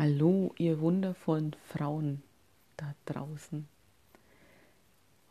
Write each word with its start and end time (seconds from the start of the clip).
Hallo, 0.00 0.54
ihr 0.58 0.78
wundervollen 0.78 1.56
Frauen 1.64 2.22
da 2.76 2.94
draußen. 3.06 3.66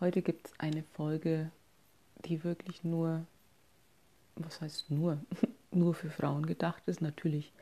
Heute 0.02 0.22
gibt 0.22 0.48
es 0.48 0.60
eine 0.60 0.84
Folge, 0.84 1.52
die 2.26 2.44
wirklich 2.44 2.84
nur, 2.84 3.26
was 4.36 4.60
heißt 4.60 4.92
nur, 4.92 5.20
nur 5.72 5.94
für 5.94 6.10
Frauen 6.10 6.46
gedacht 6.46 6.84
ist. 6.86 7.00
Natürlich 7.00 7.54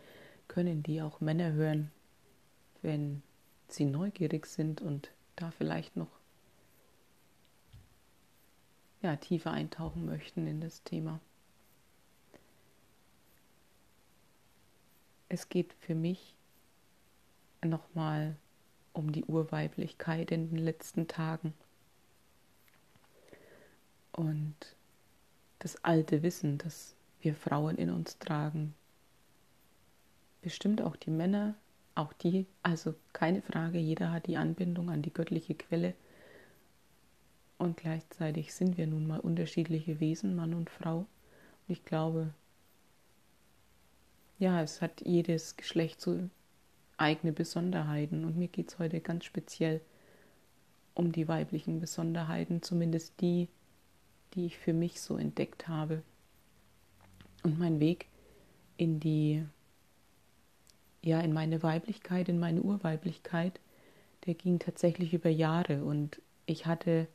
können 0.48 0.82
die 0.82 1.04
auch 1.04 1.22
Männer 1.22 1.54
hören, 1.54 1.92
wenn 2.82 3.22
sie 3.68 3.86
neugierig 3.86 4.48
sind 4.48 4.82
und 4.82 5.12
da 5.36 5.52
vielleicht 5.52 5.96
noch 5.96 6.10
ja, 9.04 9.16
tiefer 9.18 9.52
eintauchen 9.52 10.08
möchten 10.08 10.48
in 10.48 10.60
das 10.60 10.82
Thema. 10.82 11.20
Es 15.30 15.50
geht 15.50 15.72
für 15.74 15.94
mich 15.94 16.35
nochmal 17.70 18.36
um 18.94 19.12
die 19.12 19.26
Urweiblichkeit 19.26 20.32
in 20.32 20.50
den 20.50 20.60
letzten 20.60 21.08
Tagen. 21.08 21.54
Und 24.12 24.56
das 25.60 25.84
alte 25.84 26.24
Wissen, 26.24 26.58
das 26.58 26.96
wir 27.20 27.36
Frauen 27.36 27.76
in 27.76 27.90
uns 27.90 28.18
tragen. 28.20 28.74
Bestimmt 30.42 30.82
auch 30.82 30.96
die 30.96 31.10
Männer, 31.10 31.56
auch 31.96 32.14
die, 32.14 32.46
also 32.62 32.94
keine 33.14 33.42
Frage, 33.42 33.80
jeder 33.80 34.12
hat 34.12 34.28
die 34.28 34.38
Anbindung 34.38 34.90
an 34.90 35.02
die 35.02 35.14
göttliche 35.14 35.56
Quelle. 35.56 35.96
Und 37.58 37.78
gleichzeitig 37.78 38.54
sind 38.54 38.78
wir 38.78 38.86
nun 38.86 39.08
mal 39.08 39.20
unterschiedliche 39.20 40.00
Wesen, 40.00 40.36
Mann 40.36 40.54
und 40.54 40.70
Frau. 40.70 41.00
Und 41.00 41.08
ich 41.68 41.84
glaube, 41.84 42.34
ja, 44.38 44.62
es 44.62 44.82
hat 44.82 45.02
jedes 45.02 45.58
Geschlecht 45.58 46.02
so 46.02 46.30
eigene 46.98 47.32
Besonderheiten. 47.32 48.26
Und 48.26 48.38
mir 48.38 48.48
geht 48.48 48.70
es 48.70 48.80
heute 48.80 49.00
ganz 49.02 49.26
speziell 49.26 49.82
um 50.94 51.12
die 51.12 51.28
weiblichen 51.28 51.80
Besonderheiten, 51.80 52.62
zumindest 52.62 53.20
die, 53.22 53.50
die 54.34 54.46
ich 54.46 54.58
für 54.58 54.74
mich 54.74 55.02
so 55.02 55.18
entdeckt 55.18 55.68
habe. 55.68 56.02
Und 57.44 57.60
mein 57.60 57.80
Weg 57.80 58.08
in 58.78 59.00
die, 59.00 59.46
ja, 61.04 61.20
in 61.20 61.34
meine 61.34 61.64
Weiblichkeit, 61.64 62.30
in 62.30 62.40
meine 62.40 62.62
Urweiblichkeit, 62.62 63.60
der 64.26 64.34
ging 64.34 64.58
tatsächlich 64.60 65.14
über 65.14 65.30
Jahre 65.30 65.84
und 65.84 66.22
ich 66.46 66.66
hatte 66.66 67.08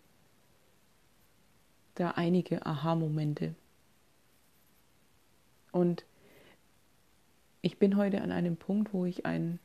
da 1.94 2.12
einige 2.12 2.64
Aha-Momente. 2.64 3.54
Und 5.72 6.04
ich 7.62 7.78
bin 7.78 7.96
heute 7.96 8.22
an 8.22 8.32
einem 8.32 8.56
Punkt, 8.56 8.92
wo 8.94 9.04
ich 9.04 9.26
ein 9.26 9.58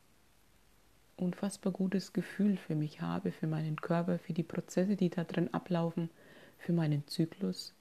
unfassbar 1.16 1.72
gutes 1.72 2.12
Gefühl 2.12 2.56
für 2.56 2.74
mich 2.74 3.00
habe, 3.00 3.32
für 3.32 3.46
meinen 3.46 3.80
Körper, 3.80 4.18
für 4.18 4.32
die 4.32 4.42
Prozesse, 4.42 4.96
die 4.96 5.08
da 5.08 5.24
drin 5.24 5.52
ablaufen, 5.54 6.10
für 6.58 6.72
meinen 6.72 7.06
Zyklus, 7.06 7.74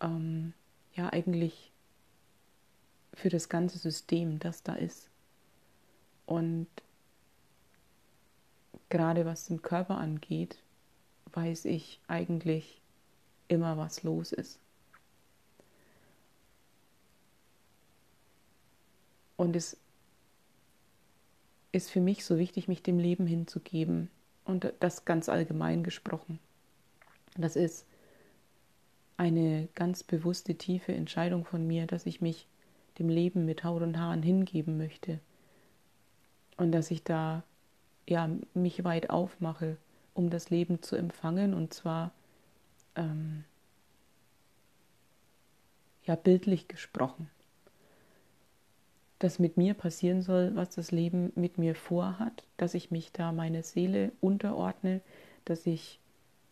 ähm, 0.00 0.52
ja 0.94 1.12
eigentlich 1.12 1.72
für 3.12 3.28
das 3.28 3.48
ganze 3.48 3.78
System, 3.78 4.38
das 4.38 4.62
da 4.62 4.74
ist. 4.74 5.08
Und 6.26 6.66
gerade 8.88 9.24
was 9.24 9.46
den 9.46 9.62
Körper 9.62 9.98
angeht, 9.98 10.58
weiß 11.32 11.64
ich 11.66 12.00
eigentlich 12.08 12.80
immer, 13.48 13.76
was 13.76 14.02
los 14.02 14.32
ist. 14.32 14.58
Und 19.36 19.56
es 19.56 19.76
ist 21.74 21.90
für 21.90 22.00
mich 22.00 22.24
so 22.24 22.38
wichtig, 22.38 22.68
mich 22.68 22.82
dem 22.82 22.98
Leben 22.98 23.26
hinzugeben. 23.26 24.10
Und 24.44 24.72
das 24.80 25.04
ganz 25.04 25.28
allgemein 25.28 25.82
gesprochen. 25.82 26.38
Das 27.36 27.56
ist 27.56 27.86
eine 29.16 29.68
ganz 29.74 30.02
bewusste, 30.02 30.54
tiefe 30.54 30.92
Entscheidung 30.92 31.44
von 31.44 31.66
mir, 31.66 31.86
dass 31.86 32.06
ich 32.06 32.20
mich 32.20 32.46
dem 32.98 33.08
Leben 33.08 33.44
mit 33.44 33.64
Haut 33.64 33.82
und 33.82 33.98
Haaren 33.98 34.22
hingeben 34.22 34.76
möchte. 34.76 35.18
Und 36.56 36.72
dass 36.72 36.90
ich 36.90 37.02
da 37.02 37.42
ja, 38.06 38.28
mich 38.52 38.84
weit 38.84 39.10
aufmache, 39.10 39.76
um 40.12 40.30
das 40.30 40.50
Leben 40.50 40.82
zu 40.82 40.94
empfangen. 40.94 41.54
Und 41.54 41.72
zwar 41.72 42.12
ähm, 42.96 43.44
ja 46.04 46.14
bildlich 46.14 46.68
gesprochen 46.68 47.30
das 49.24 49.38
mit 49.38 49.56
mir 49.56 49.72
passieren 49.72 50.20
soll, 50.20 50.54
was 50.54 50.74
das 50.74 50.90
Leben 50.90 51.32
mit 51.34 51.56
mir 51.56 51.74
vorhat, 51.74 52.44
dass 52.58 52.74
ich 52.74 52.90
mich 52.90 53.10
da 53.10 53.32
meine 53.32 53.62
Seele 53.62 54.12
unterordne, 54.20 55.00
dass 55.46 55.64
ich 55.64 55.98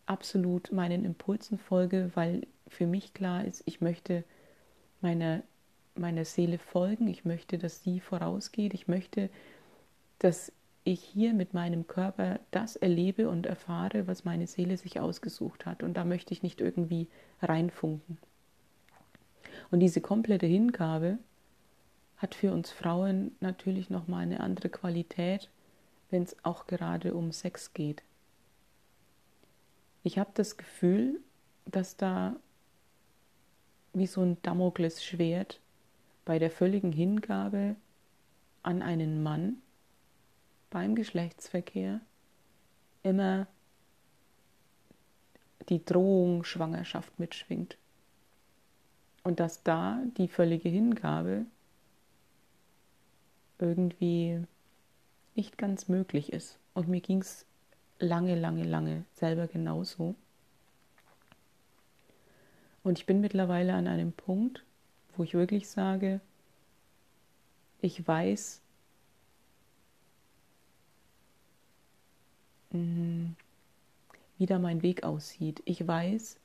absolut 0.07 0.73
meinen 0.73 1.05
Impulsen 1.05 1.59
folge, 1.59 2.11
weil 2.15 2.47
für 2.69 2.87
mich 2.87 3.13
klar 3.13 3.45
ist, 3.45 3.63
ich 3.67 3.83
möchte 3.83 4.25
meiner, 5.03 5.43
meiner 5.97 6.25
Seele 6.25 6.57
folgen, 6.57 7.09
ich 7.09 7.27
möchte, 7.27 7.59
dass 7.59 7.83
sie 7.83 8.01
vorausgeht, 8.01 8.73
ich 8.73 8.89
möchte, 8.89 9.29
dass 10.19 10.51
ich 10.85 11.03
hier 11.03 11.35
mit 11.35 11.53
meinem 11.53 11.87
Körper 11.87 12.41
das 12.53 12.77
erlebe 12.77 13.29
und 13.29 13.45
erfahre, 13.45 14.07
was 14.07 14.25
meine 14.25 14.47
Seele 14.47 14.79
sich 14.79 14.99
ausgesucht 14.99 15.67
hat. 15.67 15.83
Und 15.83 15.95
da 15.95 16.05
möchte 16.05 16.33
ich 16.33 16.43
nicht 16.43 16.63
irgendwie 16.63 17.07
reinfunken. 17.43 18.17
Und 19.71 19.81
diese 19.81 20.01
komplette 20.01 20.47
Hingabe, 20.47 21.19
hat 22.23 22.37
für 22.37 22.53
uns 22.53 22.71
Frauen 22.71 23.35
natürlich 23.41 23.91
nochmal 23.91 24.23
eine 24.23 24.41
andere 24.41 24.69
Qualität, 24.69 25.51
wenn 26.11 26.23
es 26.23 26.37
auch 26.45 26.69
gerade 26.69 27.15
um 27.15 27.33
Sex 27.33 27.75
geht. 27.75 28.03
Ich 30.05 30.19
habe 30.19 30.31
das 30.35 30.57
Gefühl, 30.57 31.21
dass 31.67 31.97
da 31.97 32.37
wie 33.93 34.07
so 34.07 34.23
ein 34.23 34.41
Damoklesschwert 34.43 35.61
bei 36.25 36.39
der 36.39 36.51
völligen 36.51 36.93
Hingabe 36.93 37.77
an 38.63 38.83
einen 38.83 39.23
Mann 39.23 39.61
beim 40.71 40.95
Geschlechtsverkehr 40.95 42.01
immer 43.03 43.49
die 45.69 45.85
Drohung 45.85 46.45
Schwangerschaft 46.45 47.19
mitschwingt. 47.19 47.77
Und 49.25 49.41
dass 49.41 49.63
da 49.63 50.01
die 50.17 50.29
völlige 50.29 50.69
Hingabe 50.69 51.47
irgendwie 53.63 54.45
nicht 55.35 55.57
ganz 55.57 55.89
möglich 55.89 56.33
ist. 56.33 56.59
Und 56.75 56.89
mir 56.89 57.01
ging 57.01 57.21
es 57.21 57.47
lange, 57.99 58.35
lange, 58.35 58.65
lange 58.65 59.05
selber 59.15 59.47
genauso. 59.47 60.15
Und 62.83 62.99
ich 62.99 63.07
bin 63.07 63.21
mittlerweile 63.21 63.75
an 63.75 63.87
einem 63.87 64.13
Punkt, 64.13 64.65
wo 65.17 65.23
ich 65.23 65.35
wirklich 65.35 65.69
sage, 65.69 66.21
ich 67.81 68.07
weiß, 68.07 68.61
mm, 72.71 73.27
wie 74.39 74.47
da 74.47 74.59
mein 74.59 74.83
Weg 74.83 75.05
aussieht. 75.05 75.63
Ich 75.65 75.87
weiß, 75.87 76.39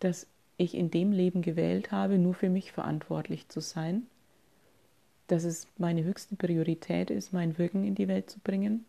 dass 0.00 0.26
ich 0.56 0.74
in 0.74 0.90
dem 0.90 1.12
Leben 1.12 1.42
gewählt 1.42 1.92
habe, 1.92 2.18
nur 2.18 2.34
für 2.34 2.48
mich 2.48 2.72
verantwortlich 2.72 3.48
zu 3.48 3.60
sein 3.60 4.06
dass 5.28 5.44
es 5.44 5.68
meine 5.76 6.04
höchste 6.04 6.36
Priorität 6.36 7.10
ist, 7.10 7.32
mein 7.32 7.56
Wirken 7.58 7.84
in 7.84 7.94
die 7.94 8.08
Welt 8.08 8.28
zu 8.28 8.40
bringen, 8.40 8.84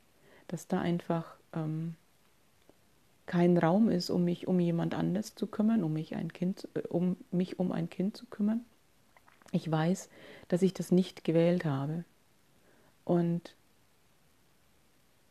dass 0.47 0.67
da 0.67 0.81
einfach 0.81 1.35
ähm, 1.53 1.95
kein 3.25 3.57
Raum 3.57 3.89
ist, 3.89 4.09
um 4.09 4.23
mich 4.25 4.47
um 4.47 4.59
jemand 4.59 4.95
anders 4.95 5.35
zu 5.35 5.45
kümmern, 5.45 5.83
um 5.83 5.94
mich 5.94 6.16
ein 6.16 6.33
Kind, 6.33 6.67
äh, 6.73 6.79
um 6.88 7.16
mich 7.31 7.59
um 7.59 7.72
ein 7.72 7.89
Kind 7.89 8.17
zu 8.17 8.25
kümmern. 8.25 8.66
Ich 9.51 9.69
weiß, 9.69 10.09
dass 10.47 10.61
ich 10.61 10.73
das 10.73 10.91
nicht 10.91 11.23
gewählt 11.23 11.66
habe. 11.66 12.05
Und, 13.03 13.56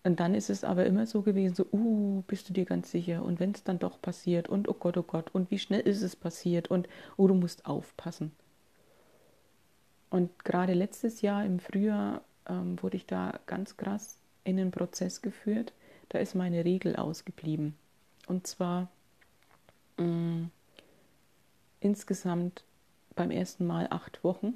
und 0.04 0.20
dann 0.20 0.34
ist 0.34 0.50
es 0.50 0.62
aber 0.62 0.86
immer 0.86 1.06
so 1.06 1.22
gewesen, 1.22 1.54
so, 1.54 1.66
uh, 1.72 2.22
bist 2.26 2.48
du 2.48 2.52
dir 2.52 2.64
ganz 2.64 2.90
sicher? 2.90 3.24
Und 3.24 3.40
wenn 3.40 3.52
es 3.52 3.64
dann 3.64 3.78
doch 3.78 4.00
passiert 4.00 4.48
und 4.48 4.68
oh 4.68 4.74
Gott, 4.74 4.96
oh 4.96 5.02
Gott, 5.02 5.34
und 5.34 5.50
wie 5.50 5.58
schnell 5.58 5.80
ist 5.80 6.02
es 6.02 6.16
passiert 6.16 6.68
und 6.68 6.88
oh, 7.16 7.28
du 7.28 7.34
musst 7.34 7.66
aufpassen. 7.66 8.32
Und 10.10 10.44
gerade 10.44 10.74
letztes 10.74 11.20
Jahr 11.20 11.44
im 11.44 11.60
Frühjahr 11.60 12.22
ähm, 12.48 12.82
wurde 12.82 12.96
ich 12.96 13.06
da 13.06 13.38
ganz 13.46 13.76
krass 13.76 14.18
in 14.44 14.56
den 14.56 14.70
Prozess 14.70 15.20
geführt. 15.20 15.72
Da 16.08 16.18
ist 16.18 16.34
meine 16.34 16.64
Regel 16.64 16.96
ausgeblieben. 16.96 17.74
Und 18.26 18.46
zwar 18.46 18.88
mh, 19.98 20.06
mm, 20.06 20.50
insgesamt 21.80 22.64
beim 23.14 23.30
ersten 23.30 23.66
Mal 23.66 23.88
acht 23.90 24.24
Wochen. 24.24 24.54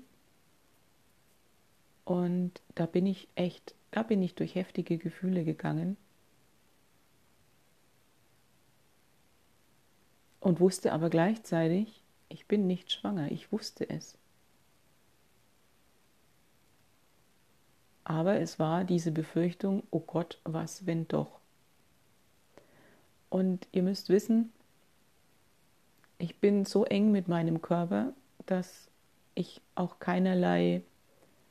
Und 2.05 2.61
da 2.75 2.87
bin 2.87 3.07
ich 3.07 3.29
echt, 3.35 3.75
da 3.91 4.03
bin 4.03 4.23
ich 4.23 4.35
durch 4.35 4.55
heftige 4.55 4.99
Gefühle 4.99 5.45
gegangen. 5.45 5.97
Und 10.41 10.59
wusste 10.59 10.93
aber 10.93 11.09
gleichzeitig, 11.09 12.03
ich 12.29 12.47
bin 12.47 12.67
nicht 12.67 12.91
schwanger, 12.91 13.31
ich 13.31 13.53
wusste 13.53 13.89
es. 13.89 14.19
Aber 18.05 18.41
es 18.41 18.59
war 18.59 18.85
diese 18.85 19.13
Befürchtung, 19.13 19.83
oh 19.91 20.01
Gott, 20.01 20.39
was, 20.45 20.87
wenn 20.87 21.07
doch? 21.09 21.39
Und 23.31 23.67
ihr 23.73 23.83
müsst 23.83 24.09
wissen, 24.09 24.53
ich 26.19 26.39
bin 26.39 26.65
so 26.65 26.85
eng 26.85 27.13
mit 27.13 27.29
meinem 27.29 27.63
Körper, 27.63 28.13
dass 28.47 28.89
ich 29.35 29.61
auch 29.75 29.99
keinerlei 29.99 30.83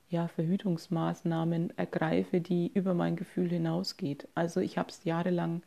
ja, 0.10 0.28
Verhütungsmaßnahmen 0.28 1.78
ergreife, 1.78 2.42
die 2.42 2.72
über 2.74 2.94
mein 2.94 3.16
Gefühl 3.16 3.50
hinausgeht. 3.50 4.28
Also 4.36 4.60
ich 4.60 4.78
habe 4.78 4.90
es 4.90 5.04
jahrelang 5.06 5.64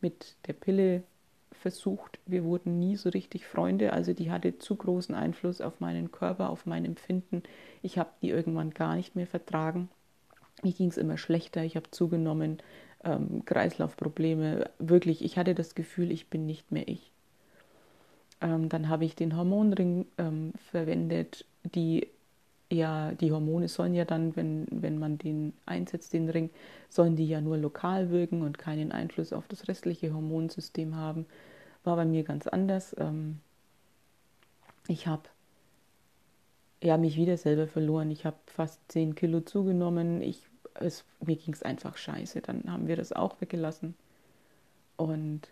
mit 0.00 0.36
der 0.46 0.52
Pille 0.52 1.04
versucht. 1.52 2.18
Wir 2.26 2.44
wurden 2.44 2.78
nie 2.78 2.96
so 2.96 3.08
richtig 3.08 3.46
Freunde. 3.46 3.92
Also 3.92 4.12
die 4.12 4.30
hatte 4.30 4.58
zu 4.58 4.76
großen 4.76 5.14
Einfluss 5.14 5.60
auf 5.60 5.80
meinen 5.80 6.12
Körper, 6.12 6.50
auf 6.50 6.66
mein 6.66 6.84
Empfinden. 6.84 7.42
Ich 7.82 7.96
habe 7.96 8.10
die 8.20 8.30
irgendwann 8.30 8.70
gar 8.70 8.96
nicht 8.96 9.16
mehr 9.16 9.26
vertragen. 9.26 9.88
Mir 10.64 10.72
ging 10.72 10.88
es 10.88 10.96
immer 10.96 11.18
schlechter. 11.18 11.62
Ich 11.62 11.76
habe 11.76 11.90
zugenommen, 11.90 12.58
ähm, 13.04 13.44
Kreislaufprobleme. 13.44 14.70
Wirklich, 14.78 15.24
ich 15.24 15.38
hatte 15.38 15.54
das 15.54 15.74
Gefühl, 15.74 16.10
ich 16.10 16.28
bin 16.28 16.46
nicht 16.46 16.72
mehr 16.72 16.88
ich. 16.88 17.12
Ähm, 18.40 18.68
dann 18.68 18.88
habe 18.88 19.04
ich 19.04 19.14
den 19.14 19.36
Hormonring 19.36 20.06
ähm, 20.18 20.52
verwendet. 20.70 21.44
Die 21.62 22.08
ja, 22.72 23.12
die 23.12 23.30
Hormone 23.30 23.68
sollen 23.68 23.94
ja 23.94 24.04
dann, 24.04 24.34
wenn, 24.36 24.66
wenn 24.70 24.98
man 24.98 25.18
den 25.18 25.52
einsetzt, 25.66 26.12
den 26.12 26.28
Ring, 26.28 26.50
sollen 26.88 27.14
die 27.14 27.28
ja 27.28 27.40
nur 27.40 27.58
lokal 27.58 28.10
wirken 28.10 28.42
und 28.42 28.58
keinen 28.58 28.90
Einfluss 28.90 29.32
auf 29.32 29.46
das 29.48 29.68
restliche 29.68 30.12
Hormonsystem 30.12 30.96
haben. 30.96 31.26
War 31.84 31.96
bei 31.96 32.06
mir 32.06 32.24
ganz 32.24 32.46
anders. 32.46 32.96
Ähm, 32.98 33.38
ich 34.88 35.06
habe 35.06 35.28
ja, 36.84 36.98
mich 36.98 37.16
wieder 37.16 37.38
selber 37.38 37.66
verloren. 37.66 38.10
Ich 38.10 38.26
habe 38.26 38.36
fast 38.46 38.80
10 38.88 39.14
Kilo 39.14 39.40
zugenommen. 39.40 40.20
Ich, 40.20 40.42
es, 40.74 41.04
mir 41.20 41.36
ging 41.36 41.54
es 41.54 41.62
einfach 41.62 41.96
scheiße. 41.96 42.40
Dann 42.40 42.64
haben 42.66 42.86
wir 42.86 42.96
das 42.96 43.12
auch 43.12 43.40
weggelassen. 43.40 43.94
Und 44.96 45.48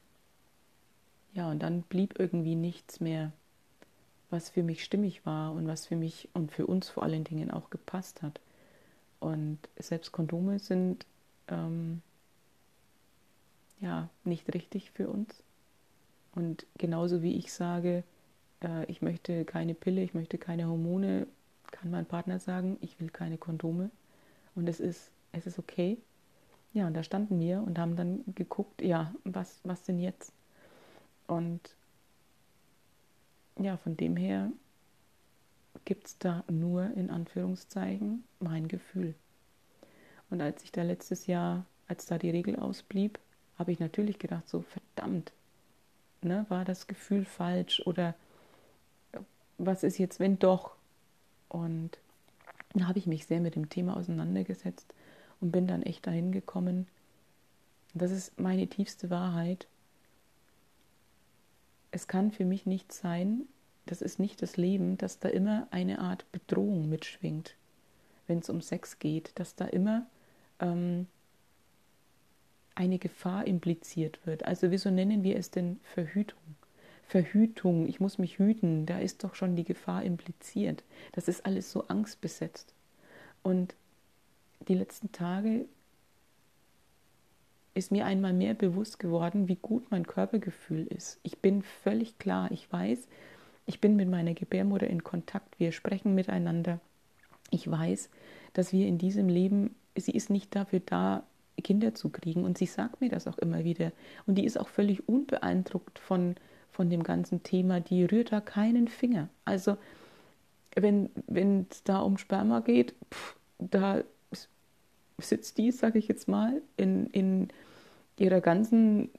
ja, 1.35 1.51
und 1.51 1.63
dann 1.63 1.83
blieb 1.83 2.19
irgendwie 2.19 2.55
nichts 2.55 3.01
mehr, 3.01 3.33
was 4.31 4.51
für 4.51 4.63
mich 4.63 4.85
stimmig 4.85 5.25
war 5.25 5.53
und 5.53 5.67
was 5.67 5.87
für 5.87 5.97
mich 5.97 6.29
und 6.35 6.53
für 6.53 6.67
uns 6.67 6.89
vor 6.89 7.03
allen 7.03 7.25
Dingen 7.25 7.51
auch 7.51 7.71
gepasst 7.71 8.23
hat. 8.23 8.41
Und 9.21 9.59
selbst 9.79 10.13
Kondome 10.13 10.59
sind 10.59 11.07
ähm, 11.49 12.03
ja 13.81 14.09
nicht 14.25 14.53
richtig 14.53 14.91
für 14.91 15.09
uns. 15.09 15.43
Und 16.35 16.67
genauso 16.77 17.23
wie 17.23 17.37
ich 17.37 17.53
sage, 17.53 18.05
äh, 18.63 18.85
ich 18.87 19.01
möchte 19.01 19.45
keine 19.45 19.75
Pille, 19.75 20.03
ich 20.03 20.15
möchte 20.15 20.39
keine 20.39 20.67
Hormone, 20.67 21.27
kann 21.71 21.91
mein 21.91 22.07
Partner 22.07 22.39
sagen, 22.39 22.79
ich 22.81 22.99
will 23.01 23.11
keine 23.11 23.39
Kondome. 23.39 23.91
Und 24.55 24.69
es 24.69 24.81
ist, 24.81 25.12
es 25.33 25.47
ist 25.47 25.59
okay. 25.59 25.99
Ja, 26.73 26.87
und 26.87 26.95
da 26.95 27.03
standen 27.03 27.39
wir 27.41 27.63
und 27.63 27.79
haben 27.79 27.97
dann 27.97 28.23
geguckt, 28.35 28.81
ja, 28.81 29.13
was, 29.25 29.61
was 29.65 29.83
denn 29.83 29.99
jetzt? 29.99 30.33
Und 31.27 31.75
ja, 33.59 33.77
von 33.77 33.97
dem 33.97 34.17
her 34.17 34.51
gibt 35.85 36.07
es 36.07 36.19
da 36.19 36.45
nur 36.51 36.91
in 36.95 37.11
Anführungszeichen 37.11 38.25
mein 38.41 38.69
Gefühl. 38.69 39.15
Und 40.31 40.41
als 40.41 40.65
ich 40.65 40.73
da 40.73 40.83
letztes 40.83 41.27
Jahr, 41.27 41.67
als 41.89 42.07
da 42.07 42.17
die 42.17 42.31
Regel 42.31 42.57
ausblieb, 42.57 43.19
habe 43.59 43.73
ich 43.73 43.81
natürlich 43.81 44.19
gedacht, 44.19 44.49
so 44.49 44.63
verdammt, 44.63 45.33
ne, 46.23 46.47
war 46.49 46.65
das 46.65 46.87
Gefühl 46.87 47.25
falsch 47.25 47.83
oder 47.87 48.15
was 49.59 49.83
ist 49.83 49.99
jetzt, 49.99 50.21
wenn 50.21 50.39
doch? 50.39 50.75
Und 51.49 51.99
da 52.75 52.89
habe 52.89 52.99
ich 52.99 53.07
mich 53.07 53.27
sehr 53.27 53.41
mit 53.41 53.55
dem 53.55 53.69
Thema 53.69 53.97
auseinandergesetzt 53.97 54.95
und 55.43 55.51
bin 55.51 55.67
dann 55.67 55.83
echt 55.83 56.07
dahin 56.07 56.33
gekommen. 56.33 56.87
Das 57.93 58.11
ist 58.11 58.41
meine 58.41 58.67
tiefste 58.69 59.11
Wahrheit. 59.11 59.67
Es 61.91 62.09
kann 62.09 62.33
für 62.33 62.47
mich 62.47 62.65
nicht 62.65 62.91
sein, 62.93 63.43
das 63.85 64.01
ist 64.01 64.19
nicht 64.19 64.41
das 64.41 64.57
Leben, 64.57 64.97
dass 64.97 65.19
da 65.19 65.29
immer 65.29 65.67
eine 65.71 65.99
Art 65.99 66.31
Bedrohung 66.33 66.89
mitschwingt, 66.89 67.57
wenn 68.27 68.39
es 68.39 68.49
um 68.49 68.63
Sex 68.63 68.99
geht, 68.99 69.33
dass 69.35 69.57
da 69.57 69.67
immer 69.67 70.07
ähm, 70.61 71.07
eine 72.75 72.99
Gefahr 72.99 73.47
impliziert 73.47 74.21
wird. 74.25 74.47
Also 74.47 74.71
wieso 74.71 74.91
nennen 74.91 75.23
wir 75.25 75.37
es 75.37 75.51
denn 75.51 75.81
Verhütung? 75.83 76.39
Verhütung, 77.09 77.87
ich 77.89 78.01
muss 78.01 78.17
mich 78.17 78.39
hüten, 78.39 78.87
da 78.87 78.99
ist 78.99 79.25
doch 79.25 79.35
schon 79.35 79.57
die 79.57 79.65
Gefahr 79.65 80.03
impliziert. 80.03 80.83
Das 81.11 81.29
ist 81.29 81.45
alles 81.45 81.71
so 81.71 81.89
angstbesetzt. 81.89 82.73
Und 83.43 83.75
die 84.69 84.75
letzten 84.75 85.13
Tage 85.13 85.67
ist 87.75 87.91
mir 87.91 88.05
einmal 88.05 88.33
mehr 88.33 88.55
bewusst 88.55 88.99
geworden, 88.99 89.49
wie 89.49 89.57
gut 89.57 89.91
mein 89.91 90.07
Körpergefühl 90.07 90.87
ist. 90.87 91.19
Ich 91.23 91.39
bin 91.39 91.63
völlig 91.63 92.19
klar, 92.19 92.51
ich 92.51 92.71
weiß, 92.71 93.09
ich 93.67 93.81
bin 93.81 93.97
mit 93.97 94.09
meiner 94.09 94.35
Gebärmutter 94.35 94.87
in 94.87 95.05
Kontakt, 95.05 95.59
wir 95.59 95.73
sprechen 95.73 96.15
miteinander. 96.15 96.81
Ich 97.51 97.71
weiß, 97.71 98.11
dass 98.53 98.73
wir 98.73 98.87
in 98.87 98.99
diesem 98.99 99.29
Leben, 99.29 99.75
sie 99.97 100.13
ist 100.13 100.31
nicht 100.31 100.55
dafür 100.55 100.81
da, 100.85 101.23
Kinder 101.63 101.95
zu 101.95 102.09
kriegen 102.09 102.45
und 102.45 102.59
sie 102.59 102.67
sagt 102.67 103.01
mir 103.01 103.09
das 103.09 103.29
auch 103.29 103.39
immer 103.39 103.63
wieder. 103.63 103.93
Und 104.27 104.37
die 104.37 104.45
ist 104.45 104.59
auch 104.59 104.69
völlig 104.69 105.09
unbeeindruckt 105.09 105.99
von, 105.99 106.35
von 106.71 106.91
dem 106.91 107.03
ganzen 107.05 107.43
Thema, 107.43 107.81
die 107.81 108.05
rührt 108.05 108.33
da 108.33 108.41
keinen 108.41 108.89
Finger. 108.89 109.29
Also 109.45 109.77
wenn 110.75 111.11
es 111.71 111.85
da 111.85 112.01
um 112.01 112.19
Sperma 112.19 112.61
geht, 112.61 112.95
pff, 113.13 113.37
da 113.59 114.03
sitzt 115.23 115.59
die, 115.59 115.73
sage 115.73 115.99
ich 115.99 116.09
jetzt 116.09 116.29
mal, 116.29 116.63
in, 116.77 117.07
in 117.09 117.49
ihrer 118.19 118.41
ganzen 118.41 119.11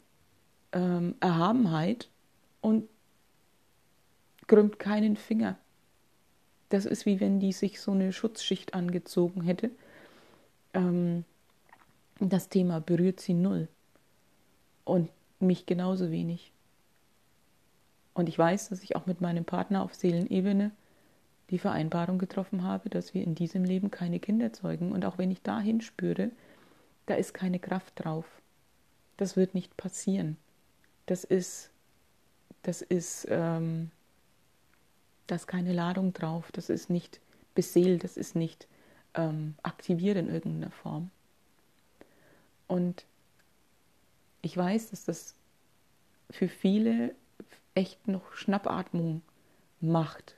ähm, 0.71 1.15
Erhabenheit 1.19 2.09
und 2.61 2.87
krümmt 4.47 4.79
keinen 4.79 5.15
Finger. 5.15 5.57
Das 6.69 6.85
ist 6.85 7.05
wie 7.05 7.19
wenn 7.19 7.39
die 7.39 7.51
sich 7.51 7.79
so 7.79 7.91
eine 7.91 8.13
Schutzschicht 8.13 8.73
angezogen 8.73 9.41
hätte. 9.43 9.71
Ähm, 10.73 11.23
das 12.19 12.49
Thema 12.49 12.79
berührt 12.79 13.19
sie 13.19 13.33
null. 13.33 13.67
Und 14.85 15.09
mich 15.39 15.65
genauso 15.65 16.11
wenig. 16.11 16.51
Und 18.13 18.29
ich 18.29 18.37
weiß, 18.37 18.69
dass 18.69 18.83
ich 18.83 18.95
auch 18.95 19.05
mit 19.05 19.21
meinem 19.21 19.45
Partner 19.45 19.83
auf 19.83 19.93
Seelenebene 19.95 20.71
die 21.49 21.59
Vereinbarung 21.59 22.17
getroffen 22.17 22.63
habe, 22.63 22.89
dass 22.89 23.13
wir 23.13 23.23
in 23.23 23.35
diesem 23.35 23.63
Leben 23.63 23.91
keine 23.91 24.19
Kinder 24.19 24.53
zeugen. 24.53 24.91
Und 24.91 25.05
auch 25.05 25.17
wenn 25.17 25.31
ich 25.31 25.41
dahin 25.41 25.81
spüre, 25.81 26.31
da 27.05 27.15
ist 27.15 27.33
keine 27.33 27.59
Kraft 27.59 27.93
drauf. 27.95 28.25
Das 29.17 29.35
wird 29.35 29.53
nicht 29.53 29.75
passieren. 29.77 30.37
Das 31.05 31.23
ist, 31.23 31.69
das 32.63 32.81
ist, 32.81 33.27
ähm, 33.29 33.91
da 35.27 35.35
ist 35.35 35.47
keine 35.47 35.73
Ladung 35.73 36.13
drauf. 36.13 36.51
Das 36.51 36.69
ist 36.69 36.89
nicht 36.89 37.19
beseelt, 37.55 38.03
das 38.03 38.17
ist 38.17 38.35
nicht 38.35 38.67
ähm, 39.13 39.55
aktiviert 39.63 40.17
in 40.17 40.29
irgendeiner 40.29 40.71
Form. 40.71 41.11
Und 42.67 43.05
ich 44.41 44.55
weiß, 44.55 44.89
dass 44.89 45.05
das 45.05 45.35
für 46.29 46.47
viele 46.47 47.13
echt 47.75 48.07
noch 48.07 48.33
Schnappatmung 48.33 49.21
macht. 49.79 50.35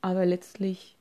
Aber 0.00 0.24
letztlich 0.26 0.96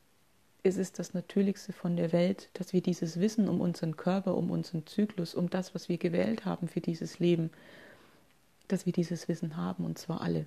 ist 0.63 0.77
es 0.77 0.91
das 0.91 1.13
Natürlichste 1.13 1.71
von 1.71 1.95
der 1.95 2.11
Welt, 2.11 2.49
dass 2.53 2.73
wir 2.73 2.81
dieses 2.81 3.19
Wissen 3.19 3.47
um 3.47 3.61
unseren 3.61 3.95
Körper, 3.95 4.35
um 4.35 4.51
unseren 4.51 4.85
Zyklus, 4.85 5.35
um 5.35 5.49
das, 5.49 5.73
was 5.73 5.87
wir 5.87 5.97
gewählt 5.97 6.45
haben 6.45 6.67
für 6.67 6.81
dieses 6.81 7.19
Leben, 7.19 7.51
dass 8.67 8.85
wir 8.85 8.93
dieses 8.93 9.27
Wissen 9.27 9.55
haben, 9.55 9.85
und 9.85 9.97
zwar 9.97 10.21
alle. 10.21 10.45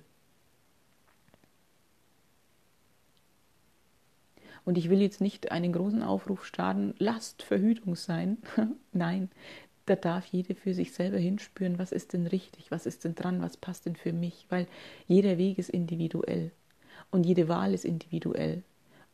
Und 4.63 4.77
ich 4.77 4.89
will 4.89 5.01
jetzt 5.01 5.21
nicht 5.21 5.51
einen 5.51 5.73
großen 5.73 6.03
Aufruf 6.03 6.45
starten, 6.45 6.93
lasst 6.99 7.41
Verhütung 7.41 7.95
sein. 7.95 8.37
Nein, 8.91 9.31
da 9.87 9.95
darf 9.95 10.27
jede 10.27 10.53
für 10.53 10.75
sich 10.75 10.93
selber 10.93 11.17
hinspüren, 11.17 11.79
was 11.79 11.91
ist 11.91 12.13
denn 12.13 12.27
richtig, 12.27 12.69
was 12.69 12.85
ist 12.85 13.03
denn 13.03 13.15
dran, 13.15 13.41
was 13.41 13.57
passt 13.57 13.87
denn 13.87 13.95
für 13.95 14.13
mich, 14.13 14.45
weil 14.49 14.67
jeder 15.07 15.39
Weg 15.39 15.57
ist 15.57 15.69
individuell 15.71 16.51
und 17.11 17.25
jede 17.25 17.47
Wahl 17.47 17.73
ist 17.73 17.85
individuell. 17.85 18.63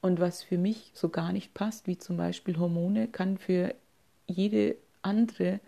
Und 0.02 0.20
was 0.20 0.44
für 0.44 0.58
mich 0.58 0.92
so 0.94 1.10
gar 1.10 1.34
nicht 1.34 1.54
passt, 1.54 1.88
wie 1.88 1.98
zum 1.98 2.18
Beispiel 2.18 2.58
Hormone, 2.58 3.08
kann 3.08 3.38
für 3.38 3.74
jede 4.28 4.76
andere 5.02 5.60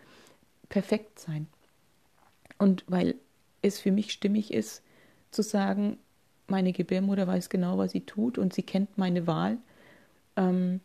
perfekt 0.70 1.20
sein. 1.20 1.48
Und 2.58 2.84
weil 2.88 3.16
es 3.62 3.80
für 3.80 3.92
mich 3.92 4.12
stimmig 4.12 4.54
ist, 4.54 4.84
zu 5.32 5.42
sagen, 5.42 5.98
meine 6.48 6.74
Gebärmutter 6.74 7.28
weiß 7.28 7.50
genau, 7.50 7.78
was 7.78 7.92
sie 7.92 8.02
tut 8.02 8.38
und 8.38 8.54
sie 8.54 8.64
kennt 8.64 8.98
meine 8.98 9.28
Wahl. 9.28 9.58
Ähm, 10.36 10.82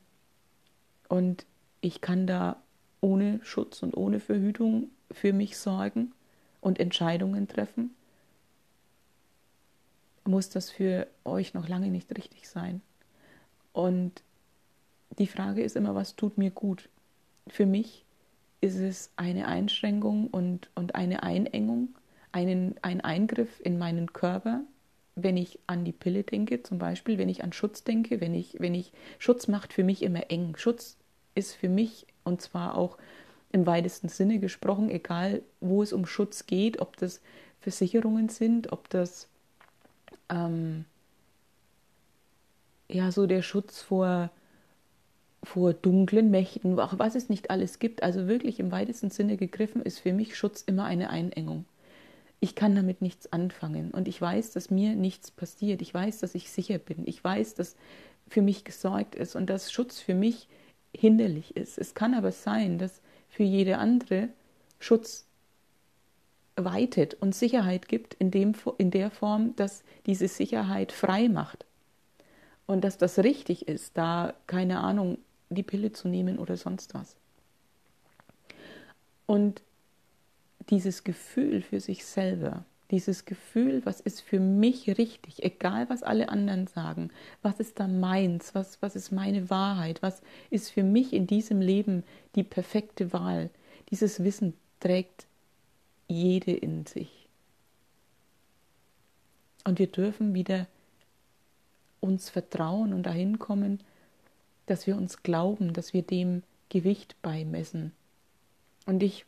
und 1.09 1.47
ich 1.81 2.01
kann 2.01 2.27
da 2.27 2.57
ohne 3.01 3.41
Schutz 3.43 3.83
und 3.83 3.97
ohne 3.97 4.21
Verhütung 4.21 4.89
für 5.11 5.33
mich 5.33 5.59
sorgen 5.59 6.13
und 6.61 6.81
Entscheidungen 6.81 7.47
treffen, 7.49 7.95
muss 10.25 10.49
das 10.49 10.71
für 10.71 11.07
euch 11.25 11.55
noch 11.55 11.69
lange 11.69 11.89
nicht 11.89 12.11
richtig 12.17 12.49
sein. 12.49 12.81
Und 13.73 14.23
die 15.19 15.27
Frage 15.27 15.63
ist 15.63 15.77
immer, 15.77 15.95
was 15.95 16.17
tut 16.17 16.39
mir 16.39 16.51
gut? 16.51 16.89
für 17.49 17.67
mich 17.67 18.05
ist 18.61 18.77
es 18.77 19.11
eine 19.17 19.47
Einschränkung 19.47 20.29
und, 20.29 20.71
und 20.75 20.95
eine 20.95 21.23
Einengung, 21.23 21.89
einen, 22.33 22.77
ein 22.83 23.01
Eingriff 23.01 23.61
in 23.63 23.79
meinen 23.79 24.13
Körper, 24.13 24.63
wenn 25.17 25.37
ich 25.37 25.59
an 25.67 25.85
die 25.85 25.93
Pille 25.93 26.25
denke, 26.25 26.63
zum 26.63 26.79
Beispiel, 26.79 27.19
wenn 27.19 27.29
ich 27.29 27.45
an 27.45 27.53
Schutz 27.53 27.85
denke, 27.85 28.21
wenn 28.21 28.35
ich, 28.35 28.57
wenn 28.59 28.75
ich, 28.75 28.93
Schutz 29.19 29.47
macht 29.47 29.73
für 29.73 29.85
mich 29.85 30.03
immer 30.03 30.31
eng. 30.31 30.57
Schutz 30.57 30.97
ist 31.35 31.55
für 31.55 31.69
mich, 31.69 32.07
und 32.25 32.41
zwar 32.41 32.77
auch 32.77 32.99
im 33.53 33.67
weitesten 33.67 34.09
Sinne 34.09 34.41
gesprochen, 34.41 34.91
egal 34.91 35.43
wo 35.61 35.83
es 35.83 35.93
um 35.93 36.07
Schutz 36.07 36.47
geht, 36.47 36.81
ob 36.81 36.97
das 36.97 37.21
Versicherungen 37.61 38.29
sind, 38.29 38.73
ob 38.73 38.89
das 38.89 39.29
ähm, 40.35 40.85
ja 42.89 43.11
so 43.13 43.27
der 43.27 43.43
Schutz 43.43 43.81
vor, 43.81 44.31
vor 45.43 45.73
dunklen 45.73 46.31
Mächten, 46.31 46.79
auch 46.79 46.99
was 46.99 47.15
es 47.15 47.29
nicht 47.29 47.51
alles 47.51 47.79
gibt. 47.79 48.03
Also 48.03 48.27
wirklich 48.27 48.61
im 48.61 48.73
weitesten 48.73 49.11
Sinne 49.11 49.37
gegriffen 49.37 49.83
ist 49.83 50.01
für 50.01 50.13
mich 50.13 50.37
Schutz 50.37 50.63
immer 50.63 50.85
eine 50.85 51.11
Einengung. 51.11 51.65
Ich 52.41 52.55
kann 52.55 52.75
damit 52.75 53.01
nichts 53.01 53.33
anfangen 53.33 53.91
und 53.91 54.07
ich 54.07 54.21
weiß, 54.21 54.53
dass 54.53 54.71
mir 54.71 54.97
nichts 54.97 55.31
passiert. 55.31 55.81
Ich 55.81 55.95
weiß, 55.95 56.19
dass 56.19 56.35
ich 56.35 56.51
sicher 56.51 56.79
bin. 56.79 57.07
Ich 57.07 57.23
weiß, 57.23 57.55
dass 57.55 57.77
für 58.29 58.43
mich 58.43 58.65
gesorgt 58.65 59.15
ist 59.15 59.35
und 59.35 59.49
dass 59.49 59.73
Schutz 59.73 59.99
für 60.01 60.15
mich 60.15 60.49
hinderlich 60.95 61.57
ist. 61.57 61.79
Es 61.79 61.95
kann 61.95 62.15
aber 62.15 62.33
sein, 62.33 62.79
dass 62.79 63.01
für 63.29 63.45
jede 63.45 63.79
andere 63.79 64.29
Schutz 64.79 65.27
weitet 66.57 67.15
und 67.15 67.35
Sicherheit 67.35 67.89
gibt 67.89 68.15
in, 68.15 68.31
dem, 68.31 68.55
in 68.79 68.91
der 68.91 69.11
Form, 69.11 69.57
dass 69.57 69.83
diese 70.07 70.29
Sicherheit 70.29 70.93
frei 70.93 71.29
macht. 71.29 71.65
Und 72.67 72.83
dass 72.83 72.97
das 72.97 73.19
richtig 73.19 73.69
ist, 73.69 73.97
da, 73.97 74.35
keine 74.47 74.81
Ahnung, 74.81 75.19
die 75.51 75.63
Pille 75.63 75.93
zu 75.93 76.09
nehmen 76.09 76.39
oder 76.39 76.57
sonst 76.57 76.95
was. 76.95 77.17
Und 79.27 79.63
dieses 80.71 81.05
Gefühl 81.05 81.61
für 81.61 81.81
sich 81.81 82.05
selber, 82.05 82.65
dieses 82.91 83.25
Gefühl, 83.25 83.83
was 83.85 84.01
ist 84.01 84.21
für 84.21 84.41
mich 84.41 84.87
richtig, 84.99 85.43
egal 85.43 85.89
was 85.89 86.03
alle 86.03 86.29
anderen 86.29 86.67
sagen, 86.67 87.11
was 87.43 87.61
ist 87.61 87.81
da 87.81 87.89
meins, 87.89 88.55
was, 88.55 88.81
was 88.81 88.97
ist 88.97 89.11
meine 89.11 89.51
Wahrheit, 89.51 90.03
was 90.03 90.23
ist 90.51 90.71
für 90.71 90.83
mich 90.83 91.13
in 91.13 91.27
diesem 91.27 91.61
Leben 91.61 92.05
die 92.35 92.45
perfekte 92.45 93.13
Wahl, 93.13 93.51
dieses 93.91 94.23
Wissen 94.23 94.55
trägt 94.81 95.27
jede 96.09 96.53
in 96.53 96.87
sich. 96.87 97.29
Und 99.65 99.79
wir 99.79 99.87
dürfen 99.87 100.35
wieder 100.35 100.67
uns 102.01 102.29
vertrauen 102.29 102.93
und 102.93 103.05
dahin 103.05 103.39
kommen, 103.39 103.81
dass 104.67 104.87
wir 104.87 104.97
uns 104.97 105.23
glauben, 105.23 105.73
dass 105.73 105.95
wir 105.95 106.03
dem 106.03 106.43
Gewicht 106.69 107.21
beimessen. 107.23 107.93
Und 108.87 109.03
ich 109.03 109.25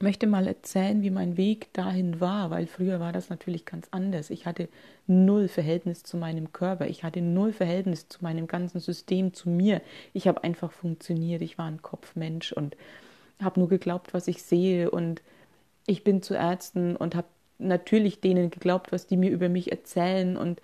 möchte 0.00 0.26
mal 0.28 0.46
erzählen, 0.46 1.02
wie 1.02 1.10
mein 1.10 1.36
Weg 1.36 1.72
dahin 1.72 2.20
war, 2.20 2.50
weil 2.50 2.66
früher 2.66 3.00
war 3.00 3.12
das 3.12 3.30
natürlich 3.30 3.64
ganz 3.64 3.88
anders. 3.90 4.30
Ich 4.30 4.46
hatte 4.46 4.68
null 5.06 5.48
Verhältnis 5.48 6.04
zu 6.04 6.16
meinem 6.16 6.52
Körper, 6.52 6.86
ich 6.86 7.02
hatte 7.02 7.20
null 7.20 7.52
Verhältnis 7.52 8.08
zu 8.08 8.22
meinem 8.22 8.46
ganzen 8.46 8.80
System, 8.80 9.34
zu 9.34 9.48
mir. 9.50 9.82
Ich 10.12 10.28
habe 10.28 10.44
einfach 10.44 10.70
funktioniert, 10.70 11.42
ich 11.42 11.58
war 11.58 11.66
ein 11.66 11.82
Kopfmensch 11.82 12.52
und 12.52 12.76
habe 13.42 13.60
nur 13.60 13.68
geglaubt, 13.68 14.14
was 14.14 14.28
ich 14.28 14.42
sehe 14.42 14.90
und 14.90 15.22
ich 15.86 16.04
bin 16.04 16.22
zu 16.22 16.34
Ärzten 16.34 16.96
und 16.96 17.14
habe 17.14 17.28
natürlich 17.58 18.20
denen 18.20 18.50
geglaubt, 18.50 18.92
was 18.92 19.06
die 19.06 19.16
mir 19.16 19.30
über 19.30 19.48
mich 19.48 19.70
erzählen 19.72 20.36
und 20.36 20.60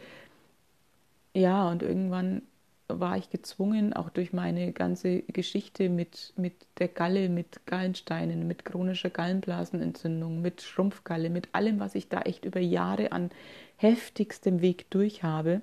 ja, 1.35 1.69
und 1.69 1.83
irgendwann 1.83 2.43
war 2.87 3.17
ich 3.17 3.31
gezwungen, 3.31 3.93
auch 3.93 4.11
durch 4.11 4.33
meine 4.33 4.73
ganze 4.73 5.23
Geschichte 5.23 5.89
mit, 5.89 6.33
mit 6.37 6.55
der 6.79 6.89
Galle, 6.89 7.29
mit 7.29 7.67
Gallensteinen, 7.67 8.47
mit 8.47 8.65
chronischer 8.65 9.11
Gallenblasenentzündung, 9.11 10.43
mit 10.43 10.63
Schrumpfgalle, 10.63 11.31
mit 11.31 11.49
allem, 11.53 11.81
was 11.81 11.95
ich 11.95 12.09
da 12.09 12.21
echt 12.21 12.45
über 12.45 12.61
Jahre 12.61 13.13
an 13.13 13.31
heftigstem 13.77 14.61
Weg 14.61 14.91
durch 14.91 15.23
habe, 15.23 15.63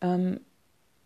ähm, 0.00 0.40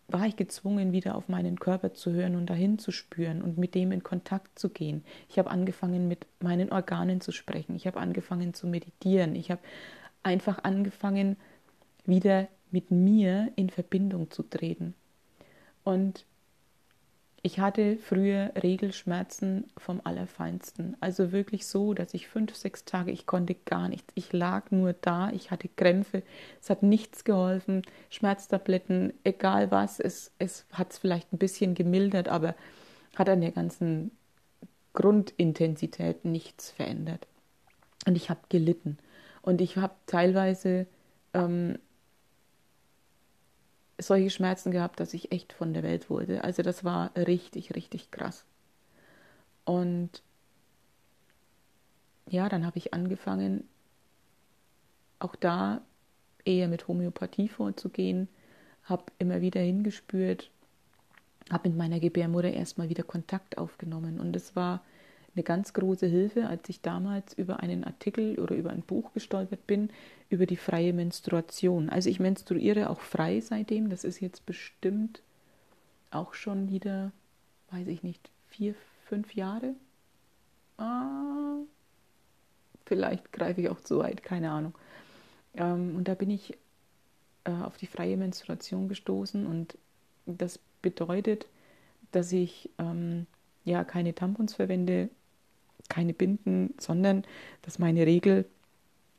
war 0.09 0.25
ich 0.25 0.37
gezwungen, 0.37 0.93
wieder 0.93 1.15
auf 1.15 1.27
meinen 1.27 1.59
Körper 1.59 1.93
zu 1.93 2.11
hören 2.11 2.35
und 2.35 2.49
dahin 2.49 2.79
zu 2.79 2.91
spüren 2.91 3.41
und 3.41 3.57
mit 3.57 3.75
dem 3.75 3.91
in 3.91 4.03
Kontakt 4.03 4.57
zu 4.57 4.69
gehen. 4.69 5.03
Ich 5.27 5.37
habe 5.37 5.51
angefangen, 5.51 6.07
mit 6.07 6.25
meinen 6.39 6.71
Organen 6.71 7.19
zu 7.19 7.31
sprechen. 7.31 7.75
Ich 7.75 7.87
habe 7.87 7.99
angefangen 7.99 8.53
zu 8.53 8.67
meditieren. 8.67 9.35
Ich 9.35 9.51
habe 9.51 9.61
einfach 10.23 10.63
angefangen, 10.63 11.35
wieder 12.05 12.47
mit 12.71 12.89
mir 12.91 13.51
in 13.55 13.69
Verbindung 13.69 14.31
zu 14.31 14.43
treten. 14.43 14.93
Und 15.83 16.25
ich 17.43 17.59
hatte 17.59 17.97
früher 17.97 18.51
Regelschmerzen 18.61 19.65
vom 19.77 20.01
Allerfeinsten. 20.03 20.97
Also 20.99 21.31
wirklich 21.31 21.67
so, 21.67 21.93
dass 21.93 22.13
ich 22.13 22.27
fünf, 22.27 22.55
sechs 22.55 22.83
Tage, 22.83 23.11
ich 23.11 23.25
konnte 23.25 23.55
gar 23.65 23.87
nichts. 23.87 24.11
Ich 24.15 24.33
lag 24.33 24.71
nur 24.71 24.93
da, 24.93 25.29
ich 25.29 25.51
hatte 25.51 25.69
Krämpfe, 25.69 26.23
es 26.61 26.69
hat 26.69 26.83
nichts 26.83 27.23
geholfen. 27.23 27.83
Schmerztabletten, 28.09 29.13
egal 29.23 29.71
was, 29.71 29.99
es, 29.99 30.31
es 30.39 30.65
hat 30.71 30.91
es 30.91 30.97
vielleicht 30.97 31.31
ein 31.31 31.37
bisschen 31.37 31.75
gemildert, 31.75 32.27
aber 32.27 32.55
hat 33.15 33.29
an 33.29 33.41
der 33.41 33.51
ganzen 33.51 34.11
Grundintensität 34.93 36.25
nichts 36.25 36.71
verändert. 36.71 37.27
Und 38.07 38.15
ich 38.15 38.29
habe 38.29 38.39
gelitten. 38.49 38.97
Und 39.43 39.61
ich 39.61 39.77
habe 39.77 39.93
teilweise 40.07 40.87
ähm, 41.33 41.77
solche 43.99 44.29
Schmerzen 44.29 44.71
gehabt, 44.71 44.99
dass 44.99 45.13
ich 45.13 45.31
echt 45.31 45.53
von 45.53 45.73
der 45.73 45.83
Welt 45.83 46.09
wurde. 46.09 46.43
Also 46.43 46.61
das 46.63 46.83
war 46.83 47.11
richtig, 47.15 47.75
richtig 47.75 48.11
krass. 48.11 48.45
Und 49.65 50.21
ja, 52.29 52.49
dann 52.49 52.65
habe 52.65 52.77
ich 52.77 52.93
angefangen, 52.93 53.67
auch 55.19 55.35
da 55.35 55.81
eher 56.45 56.67
mit 56.67 56.87
Homöopathie 56.87 57.47
vorzugehen, 57.47 58.27
habe 58.83 59.03
immer 59.17 59.41
wieder 59.41 59.61
hingespürt, 59.61 60.49
habe 61.49 61.69
mit 61.69 61.77
meiner 61.77 61.99
Gebärmutter 61.99 62.51
erstmal 62.51 62.89
wieder 62.89 63.03
Kontakt 63.03 63.57
aufgenommen. 63.57 64.19
Und 64.19 64.35
es 64.35 64.55
war 64.55 64.83
eine 65.37 65.43
ganz 65.43 65.73
große 65.73 66.07
Hilfe, 66.07 66.47
als 66.47 66.67
ich 66.67 66.81
damals 66.81 67.33
über 67.33 67.59
einen 67.59 67.83
Artikel 67.83 68.39
oder 68.39 68.55
über 68.55 68.71
ein 68.71 68.81
Buch 68.81 69.13
gestolpert 69.13 69.67
bin, 69.67 69.91
über 70.29 70.47
die 70.47 70.57
freie 70.57 70.93
Menstruation. 70.93 71.89
Also 71.89 72.09
ich 72.09 72.19
menstruiere 72.19 72.89
auch 72.89 73.01
frei 73.01 73.39
seitdem. 73.39 73.89
Das 73.89 74.03
ist 74.03 74.19
jetzt 74.19 74.47
bestimmt 74.47 75.21
auch 76.09 76.33
schon 76.33 76.69
wieder, 76.69 77.11
weiß 77.69 77.87
ich 77.87 78.01
nicht, 78.01 78.31
vier, 78.47 78.73
fünf 79.05 79.35
Jahre. 79.35 79.75
Ah, 80.79 81.57
vielleicht 82.85 83.31
greife 83.31 83.61
ich 83.61 83.69
auch 83.69 83.81
zu 83.81 83.99
weit, 83.99 84.23
keine 84.23 84.49
Ahnung. 84.49 84.73
Ähm, 85.53 85.95
und 85.95 86.07
da 86.07 86.15
bin 86.15 86.31
ich 86.31 86.57
äh, 87.43 87.51
auf 87.51 87.77
die 87.77 87.87
freie 87.87 88.17
Menstruation 88.17 88.89
gestoßen 88.89 89.45
und 89.45 89.77
das 90.25 90.59
bedeutet, 90.81 91.45
dass 92.11 92.31
ich 92.31 92.71
ähm, 92.79 93.27
ja 93.65 93.83
keine 93.83 94.15
Tampons 94.15 94.55
verwende, 94.55 95.09
keine 95.89 96.13
Binden, 96.13 96.73
sondern 96.79 97.23
dass 97.61 97.79
meine 97.79 98.05
Regel 98.05 98.45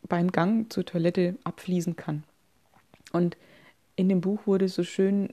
beim 0.02 0.30
Gang 0.30 0.72
zur 0.72 0.84
Toilette 0.84 1.36
abfließen 1.44 1.96
kann. 1.96 2.24
Und 3.12 3.36
in 3.96 4.08
dem 4.08 4.20
Buch 4.20 4.46
wurde 4.46 4.68
so 4.68 4.84
schön 4.84 5.32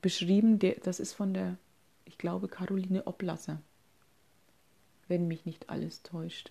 beschrieben, 0.00 0.58
der, 0.58 0.76
das 0.82 1.00
ist 1.00 1.12
von 1.12 1.34
der, 1.34 1.56
ich 2.04 2.18
glaube, 2.18 2.48
Caroline 2.48 3.06
Oblasser, 3.06 3.60
wenn 5.08 5.28
mich 5.28 5.44
nicht 5.44 5.68
alles 5.68 6.02
täuscht. 6.02 6.50